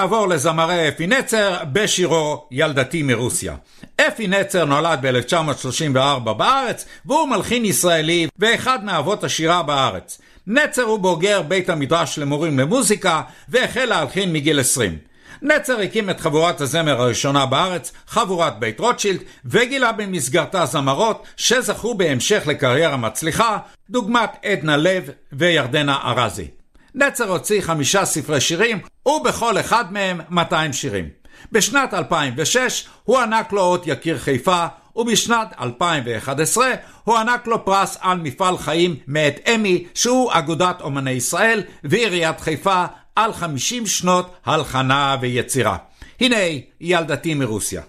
ונעבור 0.07 0.27
לזמרי 0.27 0.89
אפי 0.89 1.07
נצר 1.07 1.57
בשירו 1.71 2.47
ילדתי 2.51 3.03
מרוסיה. 3.03 3.55
אפי 4.01 4.27
נצר 4.27 4.65
נולד 4.65 4.99
ב-1934 5.01 6.33
בארץ 6.33 6.85
והוא 7.05 7.29
מלחין 7.29 7.65
ישראלי 7.65 8.27
ואחד 8.39 8.83
מאבות 8.83 9.23
השירה 9.23 9.63
בארץ. 9.63 10.21
נצר 10.47 10.81
הוא 10.81 10.99
בוגר 10.99 11.41
בית 11.41 11.69
המדרש 11.69 12.19
למורים 12.19 12.59
למוזיקה 12.59 13.21
והחל 13.49 13.85
להלחין 13.85 14.33
מגיל 14.33 14.59
20. 14.59 14.97
נצר 15.41 15.79
הקים 15.79 16.09
את 16.09 16.19
חבורת 16.19 16.61
הזמר 16.61 17.01
הראשונה 17.01 17.45
בארץ, 17.45 17.91
חבורת 18.07 18.59
בית 18.59 18.79
רוטשילד, 18.79 19.19
וגילה 19.45 19.91
במסגרתה 19.91 20.65
זמרות 20.65 21.23
שזכו 21.37 21.95
בהמשך 21.95 22.43
לקריירה 22.47 22.97
מצליחה, 22.97 23.57
דוגמת 23.89 24.29
עדנה 24.43 24.77
לב 24.77 25.09
וירדנה 25.33 25.97
ארזי. 26.03 26.56
נצר 26.97 27.29
הוציא 27.29 27.61
חמישה 27.61 28.05
ספרי 28.05 28.41
שירים, 28.41 28.79
ובכל 29.07 29.59
אחד 29.59 29.93
מהם 29.93 30.19
200 30.29 30.73
שירים. 30.73 31.09
בשנת 31.51 31.93
2006 31.93 32.87
הוענק 33.03 33.51
לו 33.51 33.61
אות 33.61 33.87
יקיר 33.87 34.17
חיפה, 34.17 34.65
ובשנת 34.95 35.47
2011 35.61 36.67
הוענק 37.03 37.47
לו 37.47 37.65
פרס 37.65 37.97
על 38.01 38.17
מפעל 38.17 38.57
חיים 38.57 38.95
מאת 39.07 39.49
אמי, 39.55 39.85
שהוא 39.93 40.31
אגודת 40.33 40.81
אומני 40.81 41.11
ישראל 41.11 41.63
ועיריית 41.83 42.39
חיפה, 42.39 42.85
על 43.15 43.33
50 43.33 43.87
שנות 43.87 44.35
הלחנה 44.45 45.15
ויצירה. 45.21 45.77
הנה 46.19 46.37
ילדתי 46.81 47.33
מרוסיה. 47.33 47.81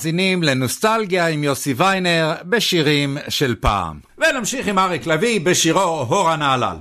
מאזינים 0.00 0.42
לנוסטלגיה 0.42 1.26
עם 1.26 1.44
יוסי 1.44 1.74
ויינר 1.76 2.34
בשירים 2.44 3.18
של 3.28 3.54
פעם. 3.60 3.98
ונמשיך 4.18 4.66
עם 4.66 4.78
אריק 4.78 5.06
לביא 5.06 5.40
בשירו 5.40 5.80
"הור 5.80 6.30
הנהלל". 6.30 6.76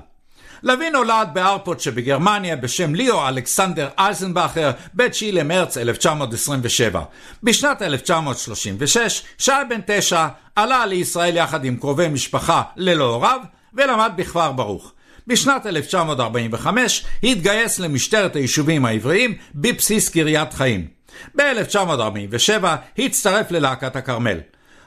לביא 0.63 0.89
נולד 0.89 1.29
בארפוט 1.34 1.79
שבגרמניה 1.79 2.55
בשם 2.55 2.95
ליאו 2.95 3.27
אלכסנדר 3.27 3.89
אייזנבכר 3.97 4.71
ב-9 4.93 5.25
למרץ 5.32 5.77
1927. 5.77 7.01
בשנת 7.43 7.82
1936, 7.82 9.23
שהיה 9.38 9.63
בן 9.65 9.79
תשע, 9.86 10.27
עלה 10.55 10.86
לישראל 10.86 11.38
יחד 11.38 11.65
עם 11.65 11.75
קרובי 11.75 12.08
משפחה 12.08 12.62
ללא 12.75 13.13
הוריו, 13.13 13.39
ולמד 13.73 14.12
בכפר 14.15 14.51
ברוך. 14.51 14.93
בשנת 15.27 15.65
1945 15.65 17.05
התגייס 17.23 17.79
למשטרת 17.79 18.36
היישובים 18.36 18.86
העבריים 18.86 19.34
בבסיס 19.55 20.10
קריית 20.10 20.53
חיים. 20.53 20.98
ב-1947 21.35 22.65
הצטרף 22.97 23.51
ללהקת 23.51 23.95
הכרמל. 23.95 24.37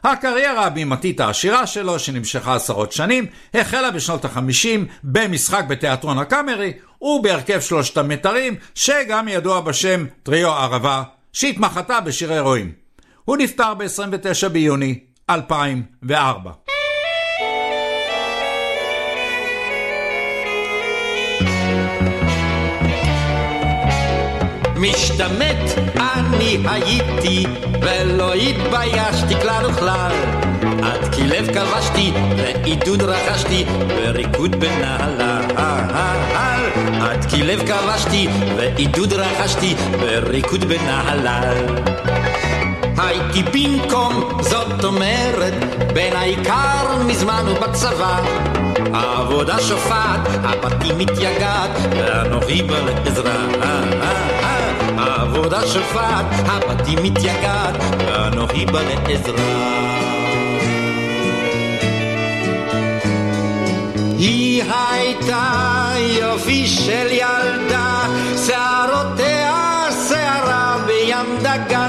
הקריירה 0.05 0.67
הבימתית 0.67 1.21
העשירה 1.21 1.67
שלו, 1.67 1.99
שנמשכה 1.99 2.55
עשרות 2.55 2.93
שנים, 2.93 3.27
החלה 3.55 3.91
בשנות 3.91 4.25
ה-50 4.25 4.81
במשחק 5.05 5.65
בתיאטרון 5.69 6.19
הקאמרי 6.19 6.73
ובהרכב 7.03 7.61
שלושת 7.61 7.97
המתרים, 7.97 8.55
שגם 8.75 9.29
ידוע 9.29 9.61
בשם 9.61 10.07
טריו 10.23 10.51
ערבה, 10.51 11.03
שהתמחתה 11.33 12.01
בשירי 12.01 12.41
רועים. 12.41 12.73
הוא 13.25 13.37
נפטר 13.37 13.75
ב-29 13.75 14.49
ביוני 14.49 14.99
2004. 15.31 16.51
משתמט 24.83 25.79
אני 25.97 26.59
הייתי 26.65 27.47
ולא 27.83 28.35
התביישתי 28.35 29.35
כלל 29.43 29.67
וכלל 29.67 30.13
עד 30.83 31.15
כי 31.15 31.23
לב 31.23 31.47
כבשתי 31.55 32.13
ועידוד 32.37 33.03
רכשתי 33.03 33.65
וריקוד 33.89 34.57
בנהלל 34.57 35.21
עד 37.01 37.25
כי 37.31 37.43
לב 37.43 37.63
כבשתי 37.67 38.29
ועידוד 38.57 39.13
רכשתי 39.13 39.75
וריקוד 40.01 40.65
בנהלל 40.65 41.57
הייתי 42.99 43.43
במקום, 43.43 44.39
זאת 44.41 44.85
אומרת, 44.85 45.55
בין 45.93 46.17
העיקר 46.17 47.03
מזמן 47.07 47.45
ובצבא. 47.49 48.21
העבודה 48.95 49.61
שופעת, 49.61 50.21
הבתים 50.43 50.99
מתייגעת, 50.99 51.71
ואנוכי 51.91 52.63
בא 52.63 52.77
לעזרה. 52.79 54.42
העבודה 55.03 55.67
שופעת, 55.67 56.27
הבתים 56.47 56.99
מתייגעת, 57.03 57.75
ואנוכי 57.99 58.67
בא 58.67 58.81
לעזרה. 58.83 59.83
היא 64.19 64.63
הייתה 64.91 65.93
יופי 66.21 66.67
של 66.67 67.07
ילדה, 67.11 68.07
שערותיה 68.47 69.87
שערה 70.09 70.77
בים 70.87 71.39
דגן 71.43 71.82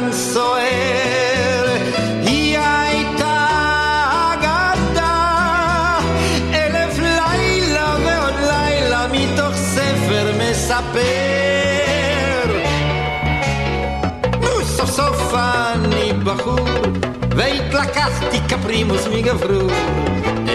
והתלקחתי 18.04 18.40
כפרימוס 18.50 19.08
מגברור. 19.08 19.72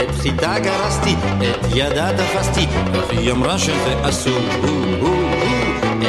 את 0.03 0.15
חיטה 0.23 0.59
גרסתי, 0.59 1.15
את 1.39 1.67
ידה 1.75 2.11
תפסתי, 2.17 2.67
אך 2.93 3.11
היא 3.11 3.33
אמרה 3.33 3.59
שזה 3.59 3.95
אסור. 4.03 4.41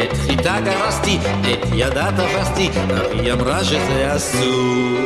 את 0.04 0.18
חיטה 0.18 0.60
גרסתי, 0.60 1.18
את 1.42 1.66
ידה 1.74 2.10
תפסתי, 2.12 2.70
אך 2.70 3.06
היא 3.12 3.34
אמרה 3.34 3.64
שזה 3.64 4.16
אסור. 4.16 4.98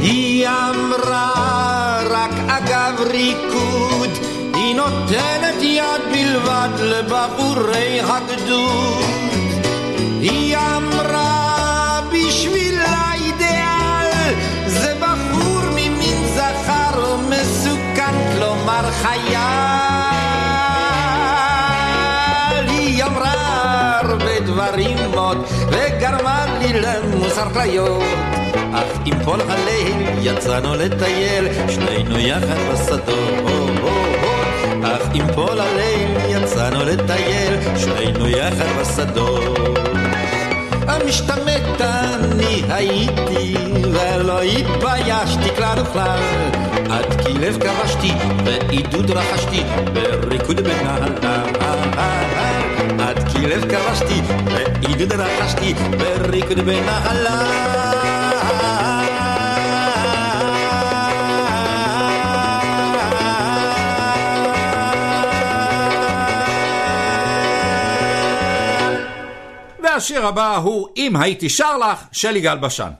היא 0.00 0.48
אמרה 0.48 2.00
רק 2.10 2.32
אגב 2.48 3.00
ריקוד, 3.10 4.10
היא 4.54 4.76
נותנת 4.76 5.62
יד 5.62 6.02
בלבד 6.12 6.68
לבחורי 6.80 8.00
הגדוד. 8.00 9.04
היא 10.20 10.56
אמרה 10.56 11.31
למוסר 27.32 27.54
כליות. 27.54 28.02
אך 28.74 28.98
עם 29.04 29.24
כל 29.24 29.40
הליל 29.48 30.06
יצאנו 30.22 30.74
לטייל, 30.74 31.48
שנינו 31.68 32.18
יחד 32.18 32.58
בשדות. 32.72 33.34
אך 34.84 35.08
עם 35.14 35.26
כל 35.34 35.60
הליל 35.60 36.16
יצאנו 36.28 36.84
לטייל, 36.84 37.54
שנינו 37.76 38.28
יחד 38.28 38.66
בשדות. 38.80 39.78
המשתמט 40.88 41.80
אני 41.80 42.62
הייתי, 42.68 43.56
ולא 43.92 44.42
התביישתי 44.42 45.56
כלל 45.56 45.78
וכלל. 45.80 46.20
עד 46.90 47.26
כי 47.26 47.32
לב 47.32 47.58
כבשתי, 47.62 48.12
ועידוד 48.44 49.10
רכשתי, 49.10 49.62
בריקוד 49.92 50.60
בנהלל. 50.60 52.41
לב 53.46 53.64
כבשתי, 53.70 54.20
ועידוד 54.44 55.12
רכשתי, 55.12 55.74
בריקוד 55.74 56.58
והשיר 69.82 70.26
הבא 70.26 70.56
הוא 70.56 70.88
"אם 70.96 71.16
הייתי 71.16 71.48
שר 71.48 71.78
לך" 71.78 72.04
של 72.12 72.36
יגאל 72.36 72.58
בשן. 72.58 72.90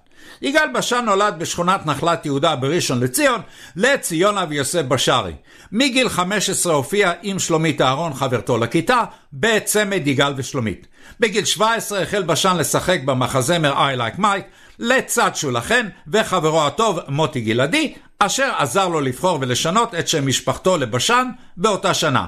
יגאל 0.43 0.68
בשן 0.74 1.05
נולד 1.05 1.34
בשכונת 1.38 1.86
נחלת 1.86 2.26
יהודה 2.26 2.57
בראשון 2.57 3.01
לציון 3.01 3.40
לציונה 3.76 4.45
ויוסף 4.49 4.82
בשארי. 4.82 5.32
מגיל 5.72 6.09
15 6.09 6.74
הופיע 6.74 7.12
עם 7.22 7.38
שלומית 7.38 7.80
אהרון 7.80 8.14
חברתו 8.14 8.59
לכיתה 8.59 9.05
בצמד 9.32 10.07
יגאל 10.07 10.32
ושלומית. 10.36 10.86
בגיל 11.20 11.45
17 11.45 12.03
החל 12.03 12.22
בשן 12.22 12.57
לשחק 12.57 13.01
במחזמר 13.05 13.72
I 13.72 13.99
Like 13.99 14.20
Mike 14.20 14.45
לצד 14.78 15.30
שולחן 15.34 15.88
וחברו 16.09 16.62
הטוב 16.66 16.99
מוטי 17.09 17.40
גלעדי 17.40 17.95
אשר 18.18 18.51
עזר 18.59 18.88
לו 18.88 19.01
לבחור 19.01 19.38
ולשנות 19.40 19.95
את 19.95 20.09
שם 20.09 20.26
משפחתו 20.26 20.76
לבשן 20.76 21.28
באותה 21.57 21.95
שנה. 21.95 22.26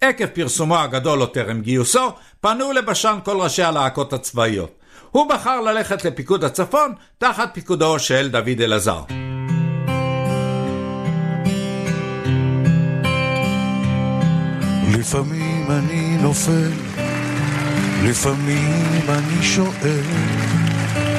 עקב 0.00 0.26
פרסומו 0.26 0.78
הגדול 0.78 1.22
או 1.22 1.26
טרם 1.26 1.60
גיוסו, 1.60 2.12
פנו 2.40 2.72
לבשן 2.72 3.18
כל 3.24 3.36
ראשי 3.40 3.62
הלהקות 3.62 4.12
הצבאיות. 4.12 4.79
הוא 5.10 5.30
בחר 5.30 5.60
ללכת 5.60 6.04
לפיקוד 6.04 6.44
הצפון 6.44 6.92
תחת 7.18 7.50
פיקודו 7.54 7.98
של 7.98 8.28
דוד 8.28 8.60
אלעזר. 8.60 9.02
לפעמים 14.98 15.70
אני 15.70 16.16
נופל, 16.22 16.70
לפעמים 18.04 19.02
אני 19.08 19.42
שואל, 19.42 20.04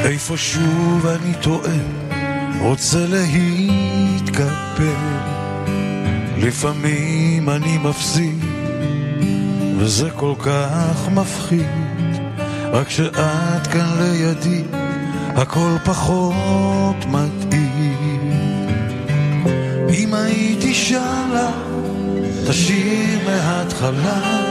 איפה 0.05 0.37
שוב 0.37 1.05
אני 1.05 1.33
טועה, 1.41 1.77
רוצה 2.59 3.05
להתקפל. 3.09 4.41
לפעמים 6.37 7.49
אני 7.49 7.77
מפסיד, 7.77 8.45
וזה 9.77 10.09
כל 10.11 10.33
כך 10.39 11.09
מפחיד, 11.11 11.90
רק 12.73 12.89
שאת 12.89 13.67
כאן 13.71 13.85
לידי, 13.99 14.63
הכל 15.35 15.75
פחות 15.85 17.05
מתאים. 17.07 18.31
אם 19.89 20.13
הייתי 20.13 20.73
שר 20.73 21.23
לך 21.33 21.55
תשיר 22.49 23.19
מההתחלה, 23.25 24.41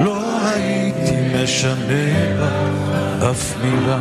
לא 0.00 0.46
הייתי 0.46 1.42
משנה 1.42 2.34
לך 2.40 3.24
אף 3.30 3.54
מילה. 3.62 3.98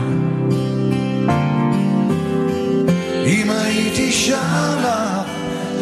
אם 3.26 3.50
הייתי 3.50 4.12
שר 4.12 4.80
לך, 4.84 5.28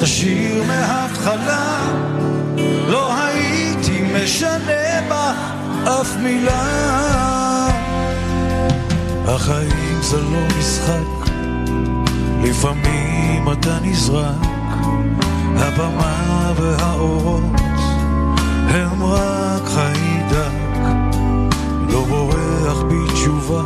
תשיר 0.01 0.63
מההתחלה, 0.63 1.79
לא 2.87 3.13
הייתי 3.13 4.01
משנה 4.13 5.01
בך 5.09 5.55
אף 5.87 6.15
מילה. 6.17 7.44
החיים 9.27 10.01
זה 10.01 10.21
לא 10.21 10.39
משחק, 10.59 11.31
לפעמים 12.43 13.51
אתה 13.51 13.77
נזרק, 13.81 14.35
הבמה 15.57 16.53
והאורות 16.55 17.43
הם 18.67 19.03
רק 19.03 19.61
חיידק, 19.65 20.77
לא 21.89 22.05
בורח 22.05 22.83
בתשובה, 22.89 23.61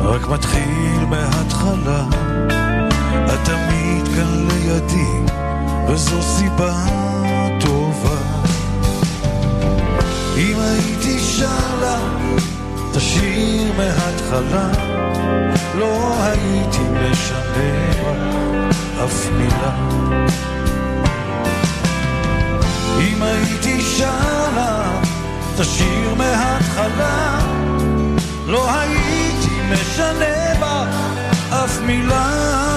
רק 0.00 0.28
מתחיל 0.28 1.04
מההתחלה, 1.10 2.04
את 3.34 3.40
תמיד 3.44 4.08
כאן 4.16 4.48
לידי, 4.48 5.32
וזו 5.88 6.22
סיבה 6.22 6.84
טובה. 7.60 8.16
אם 10.36 10.56
הייתי 10.58 11.18
שר 11.18 11.72
השיר 12.96 13.72
מההתחלה, 13.76 14.68
לא 15.78 16.14
הייתי 16.22 16.78
משנה 16.78 17.92
אף 19.04 19.28
מילה. 19.38 19.74
אם 23.00 23.22
הייתי 23.22 23.80
שר 23.80 24.48
לה 24.56 25.00
את 25.54 25.60
השיר 25.60 26.14
מההתחלה, 26.18 27.38
לא 28.46 28.70
הייתי 28.70 29.60
משנה 29.72 30.54
בה 30.60 30.86
אף 31.50 31.80
מילה. 31.80 32.71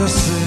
וקחי 0.00 0.32
את 0.32 0.37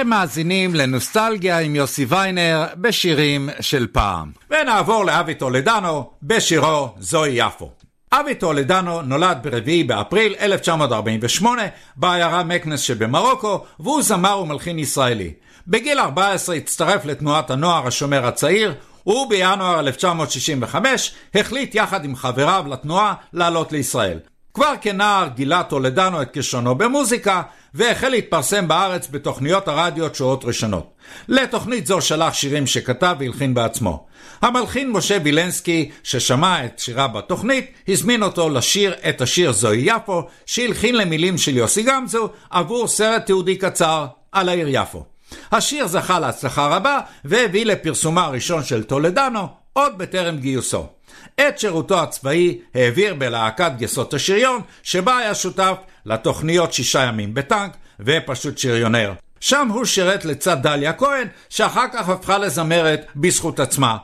אתם 0.00 0.08
מאזינים 0.08 0.74
לנוסטלגיה 0.74 1.58
עם 1.58 1.76
יוסי 1.76 2.04
ויינר 2.04 2.64
בשירים 2.76 3.48
של 3.60 3.86
פעם. 3.92 4.32
ונעבור 4.50 5.04
לאבי 5.04 5.34
טולדנו 5.34 6.10
בשירו 6.22 6.94
זוהי 6.98 7.46
יפו. 7.46 7.70
אבי 8.12 8.34
טולדנו 8.34 9.02
נולד 9.02 9.38
ב-4 9.42 9.86
באפריל 9.86 10.34
1948 10.40 11.62
בעיירה 11.96 12.44
מקנס 12.44 12.80
שבמרוקו, 12.80 13.64
והוא 13.80 14.02
זמר 14.02 14.38
ומלחין 14.38 14.78
ישראלי. 14.78 15.32
בגיל 15.68 15.98
14 15.98 16.56
הצטרף 16.56 17.04
לתנועת 17.04 17.50
הנוער 17.50 17.86
השומר 17.86 18.26
הצעיר, 18.26 18.74
ובינואר 19.06 19.80
1965 19.80 21.14
החליט 21.34 21.74
יחד 21.74 22.04
עם 22.04 22.16
חבריו 22.16 22.64
לתנועה 22.68 23.14
לעלות 23.32 23.72
לישראל. 23.72 24.18
כבר 24.56 24.72
כנער 24.80 25.28
גילה 25.34 25.62
טולדנו 25.62 26.22
את 26.22 26.30
כישרונו 26.30 26.74
במוזיקה, 26.74 27.42
והחל 27.74 28.08
להתפרסם 28.08 28.68
בארץ 28.68 29.08
בתוכניות 29.10 29.68
הרדיו 29.68 30.14
שעות 30.14 30.44
ראשונות. 30.44 30.94
לתוכנית 31.28 31.86
זו 31.86 32.00
שלח 32.00 32.34
שירים 32.34 32.66
שכתב 32.66 33.16
והלחין 33.18 33.54
בעצמו. 33.54 34.06
המלחין 34.42 34.90
משה 34.90 35.18
וילנסקי, 35.24 35.90
ששמע 36.02 36.64
את 36.64 36.78
שירה 36.78 37.08
בתוכנית, 37.08 37.70
הזמין 37.88 38.22
אותו 38.22 38.48
לשיר 38.48 38.94
את 39.08 39.20
השיר 39.20 39.52
זוהי 39.52 39.84
יפו, 39.86 40.22
שהלחין 40.46 40.94
למילים 40.94 41.38
של 41.38 41.56
יוסי 41.56 41.82
גמזו 41.82 42.28
עבור 42.50 42.88
סרט 42.88 43.26
תיעודי 43.26 43.56
קצר 43.56 44.06
על 44.32 44.48
העיר 44.48 44.66
יפו. 44.70 45.04
השיר 45.52 45.86
זכה 45.86 46.18
להצלחה 46.18 46.66
רבה 46.66 46.98
והביא 47.24 47.66
לפרסומה 47.66 48.24
הראשון 48.24 48.64
של 48.64 48.82
טולדנו 48.82 49.48
עוד 49.72 49.98
בטרם 49.98 50.38
גיוסו. 50.38 50.95
את 51.40 51.58
שירותו 51.58 52.02
הצבאי 52.02 52.58
העביר 52.74 53.14
בלהקת 53.14 53.72
גייסות 53.76 54.14
השריון, 54.14 54.60
שבה 54.82 55.18
היה 55.18 55.34
שותף 55.34 55.76
לתוכניות 56.06 56.72
שישה 56.72 57.02
ימים 57.02 57.34
בטנק 57.34 57.76
ופשוט 58.00 58.58
שריונר. 58.58 59.12
שם 59.40 59.68
הוא 59.68 59.84
שירת 59.84 60.24
לצד 60.24 60.56
דליה 60.62 60.92
כהן, 60.92 61.28
שאחר 61.48 61.86
כך 61.92 62.08
הפכה 62.08 62.38
לזמרת 62.38 63.06
בזכות 63.16 63.60
עצמה. 63.60 63.96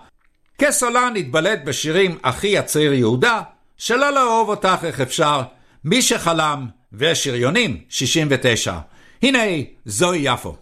כסולן 0.59 1.17
התבלט 1.17 1.59
בשירים 1.65 2.19
אחי 2.23 2.59
הצעיר 2.59 2.93
יהודה, 2.93 3.41
שלא 3.79 4.13
לאהוב 4.13 4.49
אותך 4.49 4.79
איך 4.85 5.01
אפשר, 5.01 5.43
מי 5.85 6.03
שחלם 6.03 6.67
ושריונים 6.93 7.81
69. 7.89 8.79
הנה 9.23 9.43
זוהי 9.85 10.21
יפו. 10.25 10.57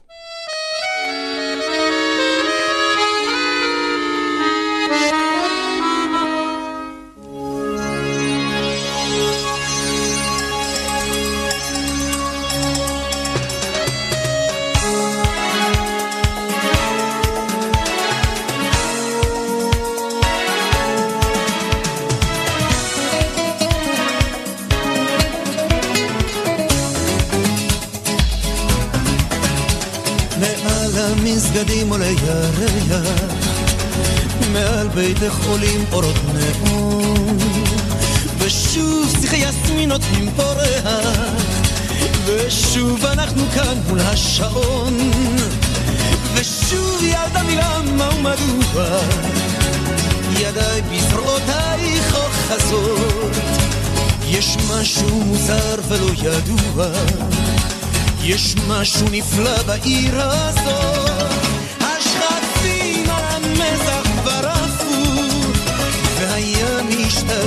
המסגדים 31.90 31.92
עולה 31.92 32.06
ירח, 32.06 33.34
מעל 34.52 34.88
בית 34.88 35.22
החולים 35.22 35.84
אורות 35.92 36.16
נאון, 36.34 37.38
ושוב 38.38 39.16
שיחי 39.20 39.36
יסמין 39.36 39.88
נותנים 39.88 40.30
פורח, 40.36 40.86
ושוב 42.26 43.04
אנחנו 43.04 43.42
כאן 43.54 43.78
מול 43.88 44.00
השעון, 44.00 45.10
ושוב 46.34 47.02
ילדה 47.02 47.42
מלמה 47.42 48.08
ומדוע, 48.14 49.00
ידיי 50.40 50.82
בזרועותייך 50.82 52.16
אוחזות, 52.16 53.36
יש 54.28 54.56
משהו 54.70 55.24
מוזר 55.24 55.74
ולא 55.88 56.10
ידוע. 56.22 56.86
יש 58.22 58.54
משהו 58.68 59.06
נפלא 59.10 59.62
בעיר 59.62 60.20
הזאת, 60.20 61.49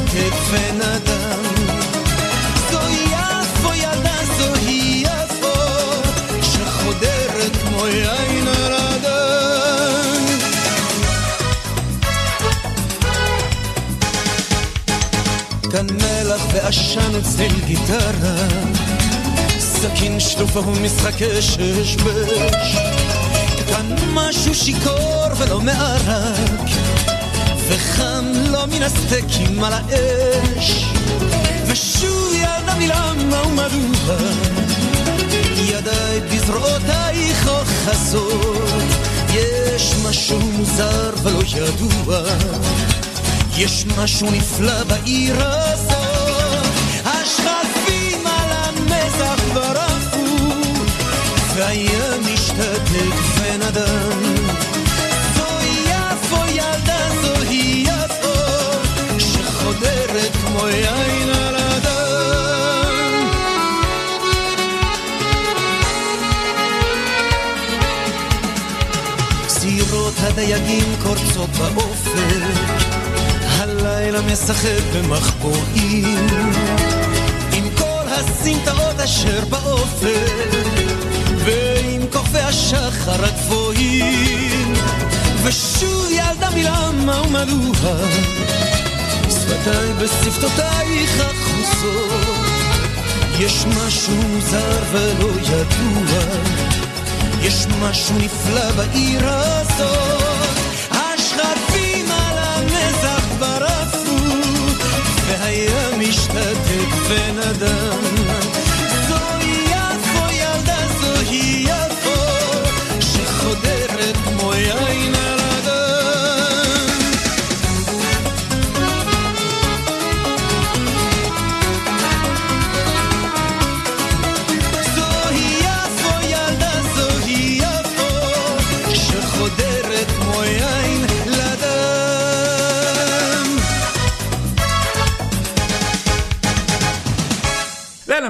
כתפי 0.02 0.72
נדם. 0.74 1.44
זוהי 2.72 3.04
יפו 3.04 3.74
ילדה, 3.74 4.16
זוהי 4.38 5.04
יפו, 5.06 5.60
שחודרת 6.42 7.56
כמו 7.62 7.88
יין 7.88 8.48
הרדן. 8.48 8.84
כאן 15.72 15.88
מלח 15.88 16.42
ועשן 16.54 17.16
אצל 17.22 17.54
גיטרה, 17.66 18.48
סכין 19.60 20.20
שלופה 20.20 20.60
ומשחקי 20.60 21.42
ששבש. 21.42 22.78
כאן 23.68 23.96
משהו 24.14 24.56
שיכור 24.56 25.28
ולא 25.38 25.62
מערק. 25.62 27.03
וחם 27.68 28.26
לא 28.52 28.66
מן 28.66 28.84
הסטייקים 28.84 29.64
על 29.64 29.74
האש. 29.74 30.86
ושוב 31.68 32.34
ילדה 32.34 32.76
מלמה 32.78 33.42
ומדוע 33.48 34.16
ידיי 35.58 36.20
בזרועותייך 36.20 37.48
אוחזות 37.48 38.84
יש 39.34 39.94
משהו 40.06 40.40
מוזר 40.40 41.12
ולא 41.24 41.40
ידוע. 41.56 42.20
יש 43.58 43.86
משהו 43.98 44.32
נפלא 44.32 44.84
בעיר 44.84 45.36
הזאת. 45.40 46.66
השכפים 47.06 48.28
על 48.28 48.52
המזח 48.52 49.44
ברפו. 49.54 50.26
והים 51.56 52.22
משתתק 52.34 53.33
הדייגים 70.24 70.96
קורצות 71.04 71.50
באופק. 71.50 72.14
הלילה 73.44 74.22
משחק 74.22 74.84
במחבואים. 74.96 76.28
עם 77.54 77.70
כל 77.78 78.08
הסמטאות 78.08 79.00
אשר 79.00 79.46
באופק. 79.50 80.32
ועם 81.46 82.02
כוכבי 82.12 82.40
השחר 82.40 83.26
הגבוהים. 83.26 84.74
ושוב 85.44 86.12
ילדה 86.12 86.50
מלמה 86.56 87.22
ומדוע 87.22 87.98
שפתיי 89.30 89.94
בשפתותייך 89.94 91.20
החוסות 91.20 92.24
יש 93.40 93.66
משהו 93.66 94.16
מוזר 94.16 94.84
ולא 94.92 95.30
ידוע 95.42 96.73
יש 97.44 97.68
משהו 97.80 98.16
נפלא 98.18 98.72
בעיר 98.72 99.30
הזאת. 99.30 100.58
השכפים 100.92 102.06
על 102.12 102.38
המזח 102.38 103.26
ברפו 103.40 104.16
והים 105.28 106.00
משתתק 106.00 106.90
ונדם 107.10 107.83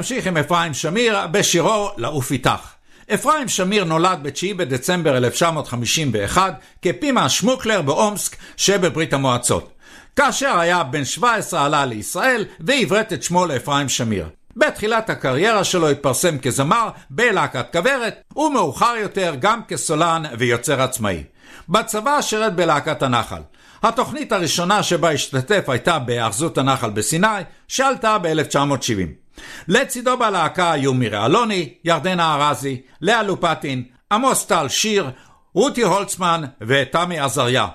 ונמשיך 0.03 0.27
עם 0.27 0.37
אפרים 0.37 0.73
שמיר 0.73 1.27
בשירו 1.31 1.89
"לעוף 1.97 2.31
איתך". 2.31 2.71
אפרים 3.13 3.47
שמיר 3.49 3.83
נולד 3.83 4.19
ב-9 4.21 4.57
בדצמבר 4.57 5.17
1951 5.17 6.59
כפימה 6.81 7.29
שמוקלר 7.29 7.81
באומסק 7.81 8.35
שבברית 8.57 9.13
המועצות. 9.13 9.73
כאשר 10.15 10.59
היה 10.59 10.83
בן 10.83 11.05
17 11.05 11.65
עלה 11.65 11.85
לישראל 11.85 12.45
ועברת 12.59 13.13
את 13.13 13.23
שמו 13.23 13.45
לאפרים 13.45 13.89
שמיר. 13.89 14.29
בתחילת 14.55 15.09
הקריירה 15.09 15.63
שלו 15.63 15.89
התפרסם 15.89 16.37
כזמר 16.37 16.89
בלהקת 17.09 17.65
כוורת, 17.71 18.21
ומאוחר 18.35 18.95
יותר 19.01 19.35
גם 19.39 19.61
כסולן 19.67 20.23
ויוצר 20.37 20.81
עצמאי. 20.81 21.23
בצבא 21.69 22.21
שירת 22.21 22.55
בלהקת 22.55 23.03
הנחל. 23.03 23.41
התוכנית 23.83 24.31
הראשונה 24.31 24.83
שבה 24.83 25.11
השתתף 25.11 25.63
הייתה 25.67 25.99
בהאחזות 25.99 26.57
הנחל 26.57 26.89
בסיני, 26.89 27.27
שעלתה 27.67 28.17
ב-1970. 28.17 29.22
לצידו 29.67 30.17
בלהקה 30.17 30.71
היו 30.71 30.93
מירי 30.93 31.25
אלוני, 31.25 31.73
ירדנה 31.83 32.35
ארזי, 32.35 32.81
לאה 33.01 33.23
לופטין, 33.23 33.83
עמוס 34.11 34.45
טל 34.45 34.67
שיר, 34.67 35.09
רותי 35.53 35.81
הולצמן 35.81 36.41
ותמי 36.61 37.19
עזריה. 37.19 37.67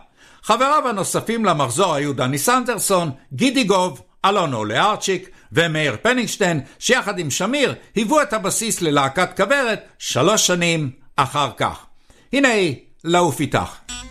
חבריו 0.43 0.89
הנוספים 0.89 1.45
למחזור 1.45 1.95
היו 1.95 2.13
דני 2.13 2.39
סנדרסון, 2.39 3.11
גידי 3.33 3.65
גוב, 3.65 4.03
אלונו 4.25 4.65
לארצ'יק 4.65 5.31
ומאיר 5.53 5.97
פניגשטיין, 6.03 6.61
שיחד 6.79 7.19
עם 7.19 7.31
שמיר 7.31 7.75
היוו 7.95 8.23
את 8.23 8.33
הבסיס 8.33 8.81
ללהקת 8.81 9.37
כוורת 9.37 9.81
שלוש 9.99 10.47
שנים 10.47 10.91
אחר 11.17 11.51
כך. 11.57 11.87
הנה 12.33 12.49
היא, 12.49 12.77
לעוף 13.05 13.41
איתך. 13.41 14.08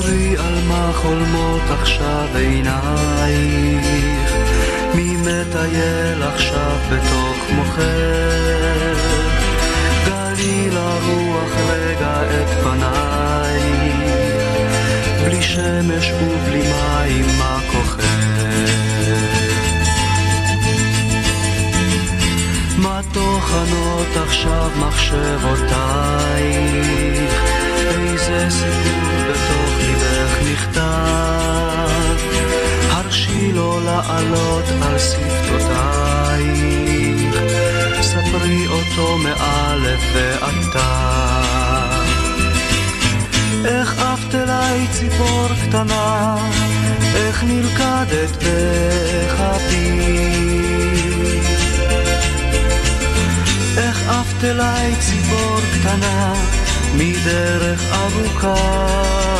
ספרי 0.00 0.36
על 0.38 0.54
מה 0.68 0.90
חולמות 0.94 1.62
עכשיו 1.70 2.28
עינייך, 2.34 3.86
מי 4.94 5.16
מטייל 5.16 6.22
עכשיו 6.22 6.76
בתוך 6.90 7.36
מוחך, 7.54 7.80
גלי 10.06 10.70
לרוח 10.70 11.52
רגע 11.68 12.22
את 12.22 12.48
פנייך, 12.62 13.96
בלי 15.24 15.42
שמש 15.42 16.12
ובלי 16.12 16.62
מים 16.62 17.26
מה 17.38 17.58
כוחך. 17.72 18.00
מה 22.78 23.00
טוחנות 23.12 24.16
עכשיו 24.26 24.70
מחשבותייך, 24.78 25.80
איזה 27.76 28.46
סיפור 28.50 29.00
בתוך 29.28 29.69
נכתב, 30.52 32.16
הרשי 32.90 33.52
לו 33.52 33.80
לעלות 33.80 34.64
על 34.82 34.98
שפתותייך, 34.98 36.50
ספרי 38.00 38.66
אותו 38.66 39.18
מאלף 39.18 40.00
ועד. 40.14 40.60
איך 43.64 43.98
עפת 43.98 44.34
אליי 44.34 44.86
ציפור 44.92 45.48
קטנה, 45.68 46.36
איך 47.14 47.44
נלכדת 47.44 48.36
בכפי. 48.36 50.00
איך 53.76 54.08
עפת 54.08 54.44
אליי 54.44 54.94
ציפור 55.00 55.60
קטנה 55.74 56.32
מדרך 56.94 57.82
ארוכה. 57.92 59.39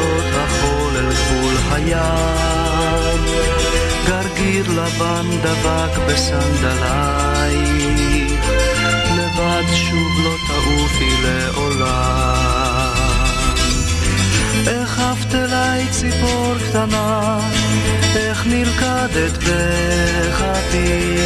מחוזות 0.00 0.24
החול 0.34 0.96
אל 0.96 1.12
גבול 1.12 1.56
הים. 1.72 3.24
גרגיר 4.06 4.64
לבן 4.70 5.26
דבק 5.42 5.98
בסנדלייך, 6.08 7.60
לבד 9.16 9.64
שוב 9.74 10.12
לא 10.24 10.34
תעופי 10.46 11.10
לעולם. 11.22 12.90
איך 14.66 15.00
עפת 15.00 15.34
אליי 15.34 15.86
ציפור 15.90 16.54
קטנה, 16.68 17.38
איך 18.16 18.46
נלכדת 18.46 19.38
בחפי. 19.38 21.16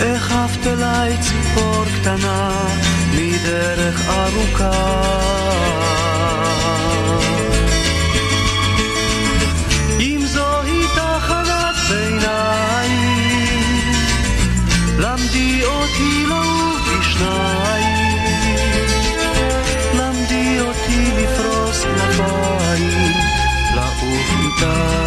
איך 0.00 0.32
עפת 0.32 0.66
אליי 0.66 1.16
ציפור 1.20 1.84
קטנה, 2.00 2.50
מדרך 3.44 4.08
ארוכה. 4.08 4.70
אם 10.00 10.20
זוהי 10.26 10.82
תחנת 10.94 11.76
ביניים, 11.88 12.90
למדי 14.98 15.64
אותי 15.64 16.26
לעוף 16.28 16.98
בשניים, 16.98 18.18
למדי 19.94 20.60
אותי 20.60 21.10
לפרוס 21.16 21.84
כנפיים, 21.84 23.12
לעוף 23.74 24.30
איתה. 24.40 25.03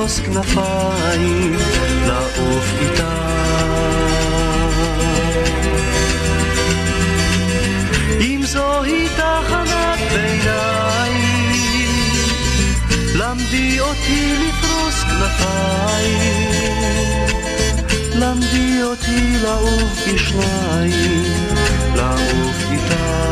לפרוס 0.00 0.20
כנפיים, 0.20 1.56
לעוף 2.06 2.72
איתה. 2.80 3.14
אם 8.20 8.40
זוהי 8.44 9.08
תחנת 9.16 9.98
ביניים, 10.12 11.52
למדי 13.14 13.80
אותי 13.80 14.34
לפרוס 14.36 15.02
כנפיים. 15.02 16.50
למדי 18.14 18.82
אותי 18.82 19.36
לעוף 19.42 20.08
בשניים, 20.14 21.24
לעוף 21.96 22.70
איתה. 22.70 23.30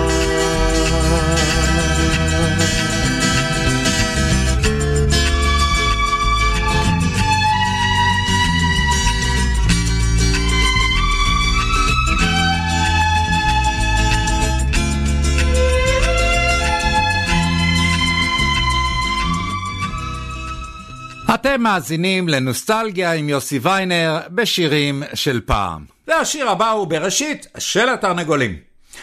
אתם 21.49 21.63
מאזינים 21.63 22.29
לנוסטלגיה 22.29 23.13
עם 23.13 23.29
יוסי 23.29 23.59
ויינר 23.59 24.19
בשירים 24.31 25.03
של 25.15 25.41
פעם. 25.47 25.85
והשיר 26.09 26.51
הבא 26.51 26.71
הוא 26.71 26.87
בראשית 26.87 27.47
של 27.59 27.89
התרנגולים. 27.89 28.57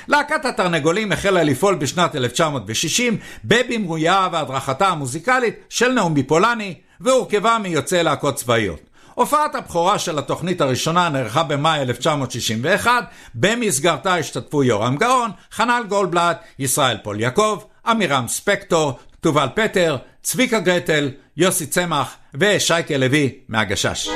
להקת 0.08 0.46
התרנגולים 0.46 1.12
החלה 1.12 1.44
לפעול 1.44 1.76
בשנת 1.76 2.16
1960 2.16 3.18
בבימויה 3.46 4.28
והדרכתה 4.32 4.88
המוזיקלית 4.88 5.56
של 5.70 5.92
נעמי 5.92 6.24
פולני 6.24 6.74
והורכבה 7.00 7.58
מיוצאי 7.64 8.04
להקות 8.04 8.36
צבאיות. 8.36 8.80
הופעת 9.14 9.56
הבכורה 9.56 10.00
של 10.00 10.20
התוכנית 10.20 10.62
הראשונה 10.62 11.10
נערכה 11.10 11.44
במאי 11.44 11.82
1961, 11.82 12.92
במסגרתה 13.36 14.16
השתתפו 14.16 14.64
יורם 14.64 14.98
גאון, 14.98 15.32
חנן 15.52 15.82
גולדבלט, 15.90 16.38
ישראל 16.60 16.98
פול 17.04 17.22
יעקב, 17.22 17.64
עמירם 17.86 18.28
ספקטור, 18.28 18.94
תובל 19.20 19.48
פטר, 19.56 19.98
צביקה 20.22 20.60
גרטל, 20.60 21.10
יוסי 21.38 21.66
צמח 21.68 22.16
ושייקה 22.34 22.98
לוי 22.98 23.34
מהגשש. 23.50 24.10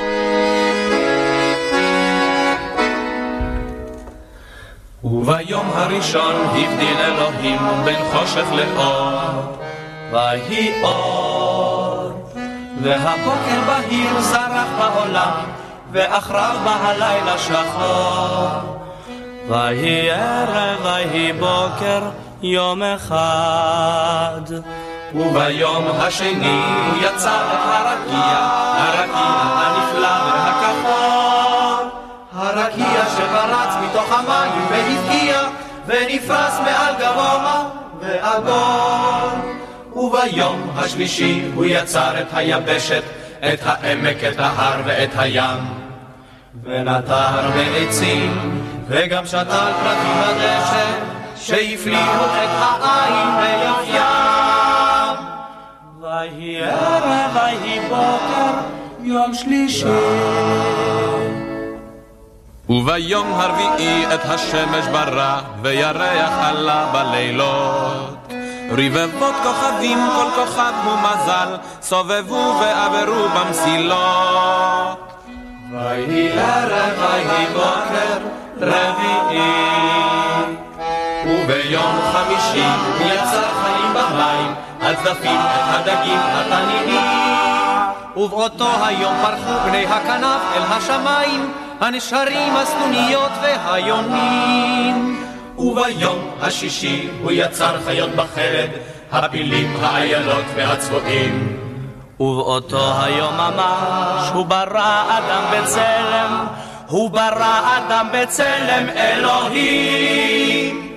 וביום 5.04 5.70
הראשון 5.74 6.34
הבדיל 6.34 6.96
אלוהים 6.96 7.60
בין 7.84 7.98
חושך 8.12 8.46
לאור, 8.52 9.58
ויהי 10.12 10.82
אור. 10.82 12.30
והבוקר 12.82 13.60
בהיר 13.66 14.20
זרח 14.20 14.68
בעולם, 14.78 15.44
ואחריו 15.92 16.60
בא 16.64 16.88
הלילה 16.88 17.38
שחור. 17.38 18.76
ויהי 19.48 20.10
ערב, 20.10 20.80
ויהי 20.84 21.32
בוקר, 21.32 22.02
יום 22.42 22.82
אחד. 22.82 24.42
וביום 25.14 25.84
השני 25.98 26.62
הוא 26.90 27.02
יצא 27.02 27.36
את 27.52 27.60
הרקיע, 27.64 28.38
הרקיע 28.76 29.40
הנפלא 29.54 30.08
והכחול. 30.24 31.88
הרקיע 32.32 33.04
שפרץ 33.16 33.74
מתוך 33.84 34.12
המים 34.12 34.66
והבקיע, 34.70 35.42
ונפרס 35.86 36.58
מעל 36.60 36.94
גבוה 36.94 37.68
ועגול. 38.00 39.50
וביום 39.92 40.70
השלישי 40.76 41.44
הוא 41.54 41.64
יצר 41.68 42.20
את 42.20 42.26
היבשת, 42.32 43.02
את 43.38 43.60
העמק, 43.64 44.24
את 44.24 44.38
ההר 44.38 44.80
ואת 44.84 45.10
הים. 45.18 45.80
ונטר 46.62 47.50
בעצים, 47.54 48.62
וגם 48.88 49.26
שתל 49.26 49.72
פרטים 49.82 50.16
בדשא, 50.22 50.86
שהפליאו 51.36 52.24
את 52.24 52.48
העין 52.82 53.28
ביופיים. 53.36 53.79
יום 59.10 59.34
שלישי. 59.34 59.86
וביום 62.68 63.32
הרביעי 63.32 64.14
את 64.14 64.20
השמש 64.24 64.86
ברא, 64.92 65.40
וירח 65.62 66.32
עלה 66.40 66.86
בלילות. 66.92 68.32
רבבות 68.70 69.34
כוכבים, 69.42 69.98
כל 70.16 70.30
כוכב 70.36 70.72
הוא 70.84 70.98
מזל, 70.98 71.56
סובבו 71.82 72.54
ועברו 72.60 73.28
במסילות. 73.28 75.12
ויהי 75.72 76.32
ערב, 76.32 76.98
ויהי 76.98 77.46
בוקר, 77.46 78.18
רביעי. 78.60 79.80
וביום 81.26 82.00
חמישי 82.12 82.66
יצר 83.00 83.48
חיים 83.62 83.94
במים, 83.94 84.54
הצדפים, 84.80 85.40
את 85.40 85.88
הדגים, 85.88 86.18
התנינים. 86.18 87.39
ובאותו 88.16 88.68
היום 88.84 89.14
פרחו 89.22 89.68
בני 89.68 89.86
הכנף 89.86 90.40
אל 90.56 90.62
השמיים, 90.62 91.52
הנשרים, 91.80 92.56
הסנוניות 92.56 93.30
והיונים. 93.42 95.24
וביום 95.58 96.30
השישי 96.40 97.08
הוא 97.22 97.32
יצר 97.32 97.76
חיות 97.84 98.10
בחרד, 98.10 98.68
הפילים, 99.12 99.76
האיילות 99.82 100.44
והצבועים. 100.54 101.56
ובאותו 102.20 102.92
היום 103.02 103.34
ממש 103.34 104.30
הוא 104.34 104.46
ברא 104.46 105.18
אדם 105.18 105.42
בצלם, 105.52 106.46
הוא 106.86 107.10
ברא 107.10 107.78
אדם 107.78 108.06
בצלם 108.12 108.88
אלוהים. 108.96 110.90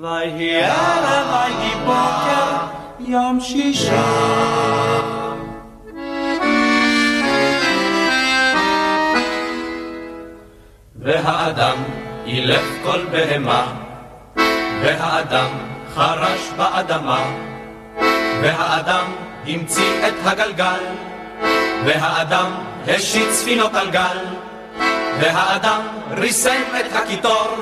ויהי 0.00 0.62
ערב, 0.62 1.26
ויהי 1.32 1.74
בוקר, 1.84 2.56
יום 3.00 3.40
שישי. 3.40 3.90
והאדם 11.08 11.76
אילף 12.26 12.64
כל 12.82 13.04
בהמה, 13.10 13.66
והאדם 14.82 15.50
חרש 15.94 16.50
באדמה, 16.56 17.24
והאדם 18.42 19.12
המציא 19.46 20.08
את 20.08 20.14
הגלגל, 20.24 20.84
והאדם 21.84 22.50
השית 22.86 23.30
ספינות 23.30 23.74
על 23.74 23.90
גל, 23.90 24.18
והאדם 25.20 25.80
ריסם 26.10 26.62
את 26.80 26.96
הקיטור, 26.96 27.56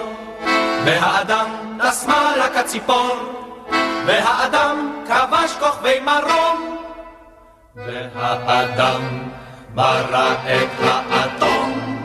והאדם 0.85 1.79
טס 1.79 2.07
מעלה 2.07 2.49
כציפור, 2.49 3.17
והאדם 4.07 4.93
כבש 5.07 5.53
כוכבי 5.61 6.01
מרום, 6.01 6.79
והאדם 7.77 9.03
ברא 9.75 10.33
את 10.47 10.81
האטום. 10.81 11.96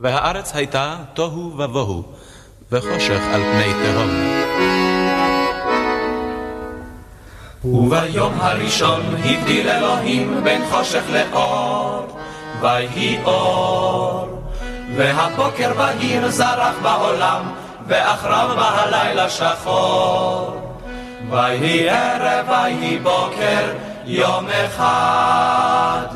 והארץ 0.00 0.54
הייתה 0.54 0.96
תוהו 1.14 1.52
ובוהו, 1.58 2.02
וחושך 2.72 3.20
על 3.32 3.42
פני 3.42 3.72
תהום. 3.84 4.10
וביום 7.64 8.32
הראשון 8.40 9.00
הבדיל 9.24 9.68
אלוהים 9.68 10.40
בין 10.44 10.62
חושך 10.70 11.02
לאור, 11.12 12.18
ויהי 12.60 13.18
אור. 13.24 14.28
והבוקר 14.96 15.74
בהיר 15.74 16.30
זרח 16.30 16.74
בעולם, 16.82 17.42
ואחריו 17.86 18.56
בא 18.56 18.82
הלילה 18.82 19.30
שחור. 19.30 20.56
ויהי 21.30 21.88
ערב, 21.88 22.48
ויהי 22.48 22.98
בוקר, 22.98 23.72
יום 24.04 24.46
אחד. 24.48 26.06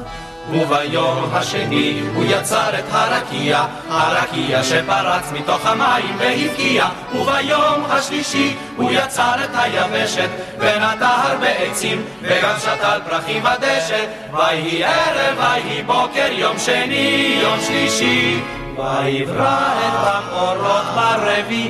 וביום 0.52 1.28
השני 1.32 2.00
הוא 2.14 2.24
יצר 2.28 2.78
את 2.78 2.84
הרקיע, 2.90 3.64
הרקיע 3.88 4.62
שפרץ 4.62 5.32
מתוך 5.32 5.66
המים 5.66 6.16
והבקיע. 6.18 6.86
וביום 7.14 7.84
השלישי 7.90 8.56
הוא 8.76 8.90
יצר 8.90 9.44
את 9.44 9.50
היבשת, 9.54 10.28
ונטע 10.58 11.08
הרבה 11.08 11.48
עצים, 11.48 12.04
וגם 12.22 12.54
שתל 12.58 13.00
פרחים 13.08 13.42
בדשא. 13.42 14.04
ויהי 14.32 14.84
ערב, 14.84 15.38
ויהי 15.38 15.82
בוקר, 15.82 16.28
יום 16.32 16.58
שני, 16.58 17.38
יום 17.42 17.58
שלישי. 17.66 18.40
ויברא 18.76 19.72
את 19.78 20.06
המאורות 20.06 20.84
ברביעי. 20.94 21.60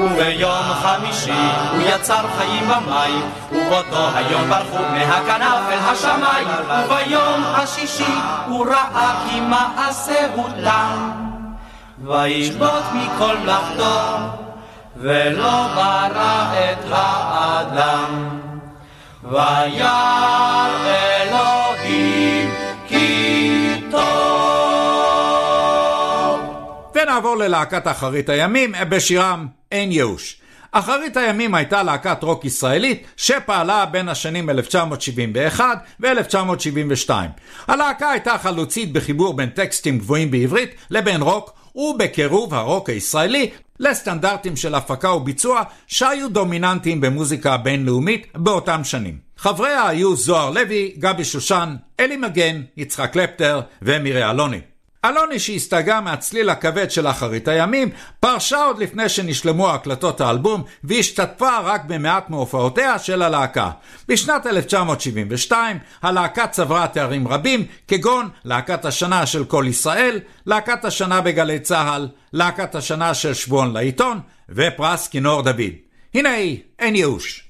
וביום 0.00 0.62
חמישי 0.82 1.32
הוא 1.72 1.82
יצר 1.82 2.24
חיים 2.38 2.68
במים, 2.68 3.30
ובאותו 3.52 4.08
היום 4.14 4.50
ברחו 4.50 4.82
מהכנף 4.92 5.58
אל 5.72 5.78
השמיים, 5.78 6.48
וביום 6.68 7.42
השישי 7.44 8.14
הוא 8.48 8.66
ראה 8.66 9.24
כי 9.28 9.40
מעשהו 9.40 10.46
תם, 10.64 11.10
וישבות 12.04 12.84
מכל 12.92 13.36
מלאכתו, 13.36 14.16
ולא 14.96 15.66
ברא 15.74 16.52
את 16.52 16.84
האדם. 16.90 18.40
וירא 19.24 21.09
ונעבור 27.10 27.36
ללהקת 27.36 27.86
אחרית 27.86 28.28
הימים 28.28 28.74
בשירם 28.88 29.46
אין 29.72 29.92
ייאוש. 29.92 30.40
אחרית 30.72 31.16
הימים 31.16 31.54
הייתה 31.54 31.82
להקת 31.82 32.22
רוק 32.22 32.44
ישראלית 32.44 33.06
שפעלה 33.16 33.86
בין 33.86 34.08
השנים 34.08 34.50
1971 34.50 35.84
ו-1972. 36.00 37.10
הלהקה 37.68 38.10
הייתה 38.10 38.38
חלוצית 38.38 38.92
בחיבור 38.92 39.34
בין 39.34 39.48
טקסטים 39.48 39.98
גבוהים 39.98 40.30
בעברית 40.30 40.70
לבין 40.90 41.22
רוק 41.22 41.52
ובקירוב 41.74 42.54
הרוק 42.54 42.88
הישראלי 42.88 43.50
לסטנדרטים 43.80 44.56
של 44.56 44.74
הפקה 44.74 45.10
וביצוע 45.10 45.62
שהיו 45.86 46.28
דומיננטיים 46.28 47.00
במוזיקה 47.00 47.54
הבינלאומית 47.54 48.26
באותם 48.34 48.84
שנים. 48.84 49.18
חבריה 49.36 49.88
היו 49.88 50.16
זוהר 50.16 50.50
לוי, 50.50 50.94
גבי 50.98 51.24
שושן, 51.24 51.76
אלי 52.00 52.16
מגן, 52.16 52.62
יצחק 52.76 53.12
קלפטר 53.12 53.60
ומירי 53.82 54.30
אלוני. 54.30 54.60
אלוני 55.04 55.38
שהסתגה 55.38 56.00
מהצליל 56.00 56.50
הכבד 56.50 56.90
של 56.90 57.06
אחרית 57.06 57.48
הימים, 57.48 57.90
פרשה 58.20 58.64
עוד 58.64 58.78
לפני 58.78 59.08
שנשלמו 59.08 59.70
הקלטות 59.70 60.20
האלבום 60.20 60.62
והשתתפה 60.84 61.58
רק 61.58 61.84
במעט 61.84 62.30
מהופעותיה 62.30 62.98
של 62.98 63.22
הלהקה. 63.22 63.70
בשנת 64.08 64.46
1972 64.46 65.78
הלהקה 66.02 66.46
צברה 66.46 66.86
תארים 66.86 67.28
רבים 67.28 67.66
כגון 67.88 68.28
להקת 68.44 68.84
השנה 68.84 69.26
של 69.26 69.44
כל 69.44 69.64
ישראל, 69.68 70.20
להקת 70.46 70.84
השנה 70.84 71.20
בגלי 71.20 71.58
צה"ל, 71.58 72.08
להקת 72.32 72.74
השנה 72.74 73.14
של 73.14 73.34
שבועון 73.34 73.72
לעיתון 73.72 74.20
ופרס 74.48 75.08
כינור 75.08 75.42
דוד. 75.42 75.60
הנה 76.14 76.30
היא, 76.30 76.58
אין 76.78 76.96
ייאוש. 76.96 77.48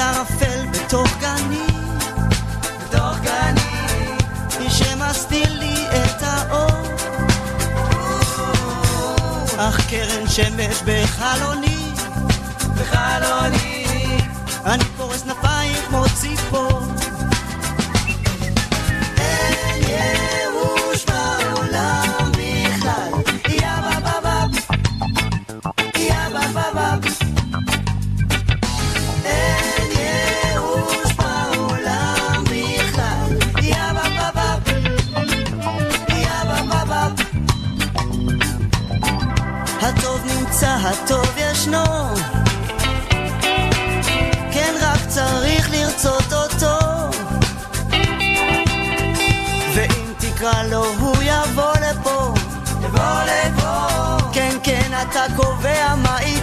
ערפל 0.00 0.66
בתוך 0.72 1.08
גני, 1.20 1.66
בתוך 2.82 3.18
גני, 3.22 4.70
שמסתיר 4.70 5.58
לי 5.58 5.86
את 5.88 6.22
האור. 6.22 6.86
אך 9.58 9.90
קרן 9.90 10.28
שמש 10.28 10.82
בחלוני, 10.84 11.92
בחלוני, 12.76 13.86
אני 14.64 14.84
פורס 14.96 15.22
כנפיים 15.22 15.76
כמו 15.88 16.04
ציפור. 16.14 16.89
ישנו. 41.60 41.84
כן, 44.52 44.74
רק 44.80 45.00
צריך 45.08 45.70
לרצות 45.70 46.32
אותו. 46.32 46.78
ואם 49.74 50.12
תקרא 50.18 50.62
לו, 50.62 50.84
הוא 50.84 51.16
יבוא 51.22 51.72
לפה. 51.72 52.34
יבוא 52.84 53.22
לפה. 53.26 53.86
כן, 54.32 54.56
כן, 54.62 54.90
אתה 55.02 55.24
קובע 55.36 55.94
מה 55.94 56.20
איתו. 56.20 56.39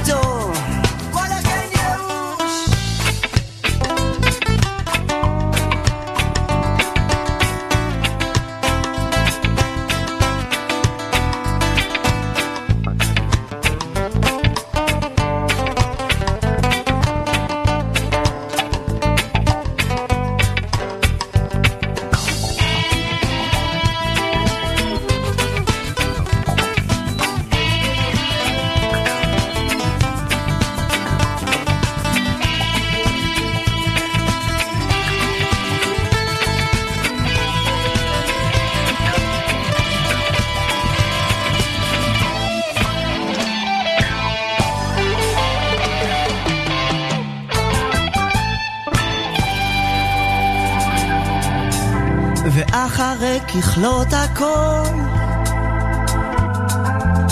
ככלות 53.61 54.07
הכל. 54.13 54.83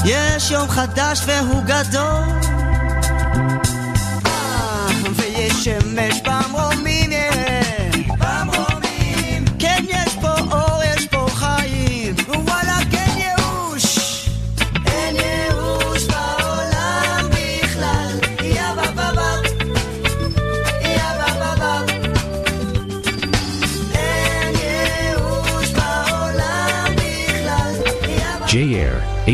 יש 0.05 0.51
יום 0.51 0.69
חדש 0.69 1.21
והוא 1.26 1.63
גדול, 1.63 2.23
ויש 5.15 5.63
שמש 5.63 6.21
ב... 6.21 6.34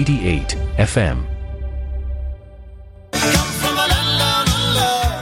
88 0.01 0.57
FM. 0.79 1.27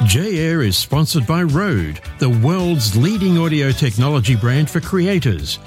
J-Air 0.08 0.62
is 0.62 0.78
sponsored 0.78 1.28
by 1.28 1.44
Rode, 1.44 2.00
the 2.20 2.30
world's 2.30 2.96
leading 2.96 3.38
audio 3.38 3.74
technology 3.74 4.38
brand 4.38 4.70
for 4.70 4.80
creators. 4.80 5.60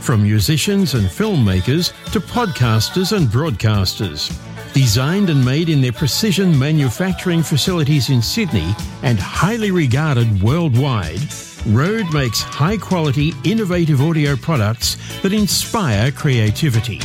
From 0.00 0.22
musicians 0.22 0.92
and 0.92 1.06
filmmakers 1.06 1.94
to 2.12 2.20
podcasters 2.20 3.16
and 3.16 3.28
broadcasters. 3.28 4.30
Designed 4.74 5.30
and 5.30 5.42
made 5.42 5.70
in 5.70 5.80
their 5.80 5.92
precision 5.92 6.56
manufacturing 6.58 7.42
facilities 7.42 8.10
in 8.10 8.20
Sydney 8.20 8.74
and 9.02 9.18
highly 9.18 9.70
regarded 9.70 10.42
worldwide, 10.42 11.20
Rode 11.68 12.12
makes 12.12 12.42
high 12.42 12.76
quality, 12.76 13.32
innovative 13.44 14.02
audio 14.02 14.36
products 14.36 14.98
that 15.22 15.32
inspire 15.32 16.12
creativity. 16.12 17.00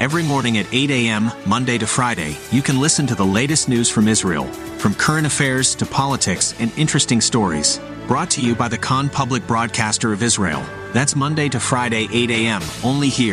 Every 0.00 0.22
morning 0.22 0.56
at 0.56 0.72
8 0.72 0.90
a.m., 0.92 1.30
Monday 1.44 1.76
to 1.76 1.86
Friday, 1.86 2.38
you 2.50 2.62
can 2.62 2.80
listen 2.80 3.06
to 3.08 3.14
the 3.14 3.26
latest 3.26 3.68
news 3.68 3.90
from 3.90 4.08
Israel, 4.08 4.46
from 4.78 4.94
current 4.94 5.26
affairs 5.26 5.74
to 5.74 5.84
politics 5.84 6.54
and 6.58 6.72
interesting 6.78 7.20
stories. 7.20 7.78
Brought 8.08 8.30
to 8.30 8.40
you 8.40 8.54
by 8.54 8.68
the 8.68 8.78
Khan 8.78 9.10
Public 9.10 9.46
Broadcaster 9.46 10.10
of 10.14 10.22
Israel. 10.22 10.64
That's 10.94 11.14
Monday 11.14 11.50
to 11.50 11.60
Friday, 11.60 12.08
8 12.10 12.30
a.m., 12.30 12.62
only 12.82 13.10
here 13.10 13.28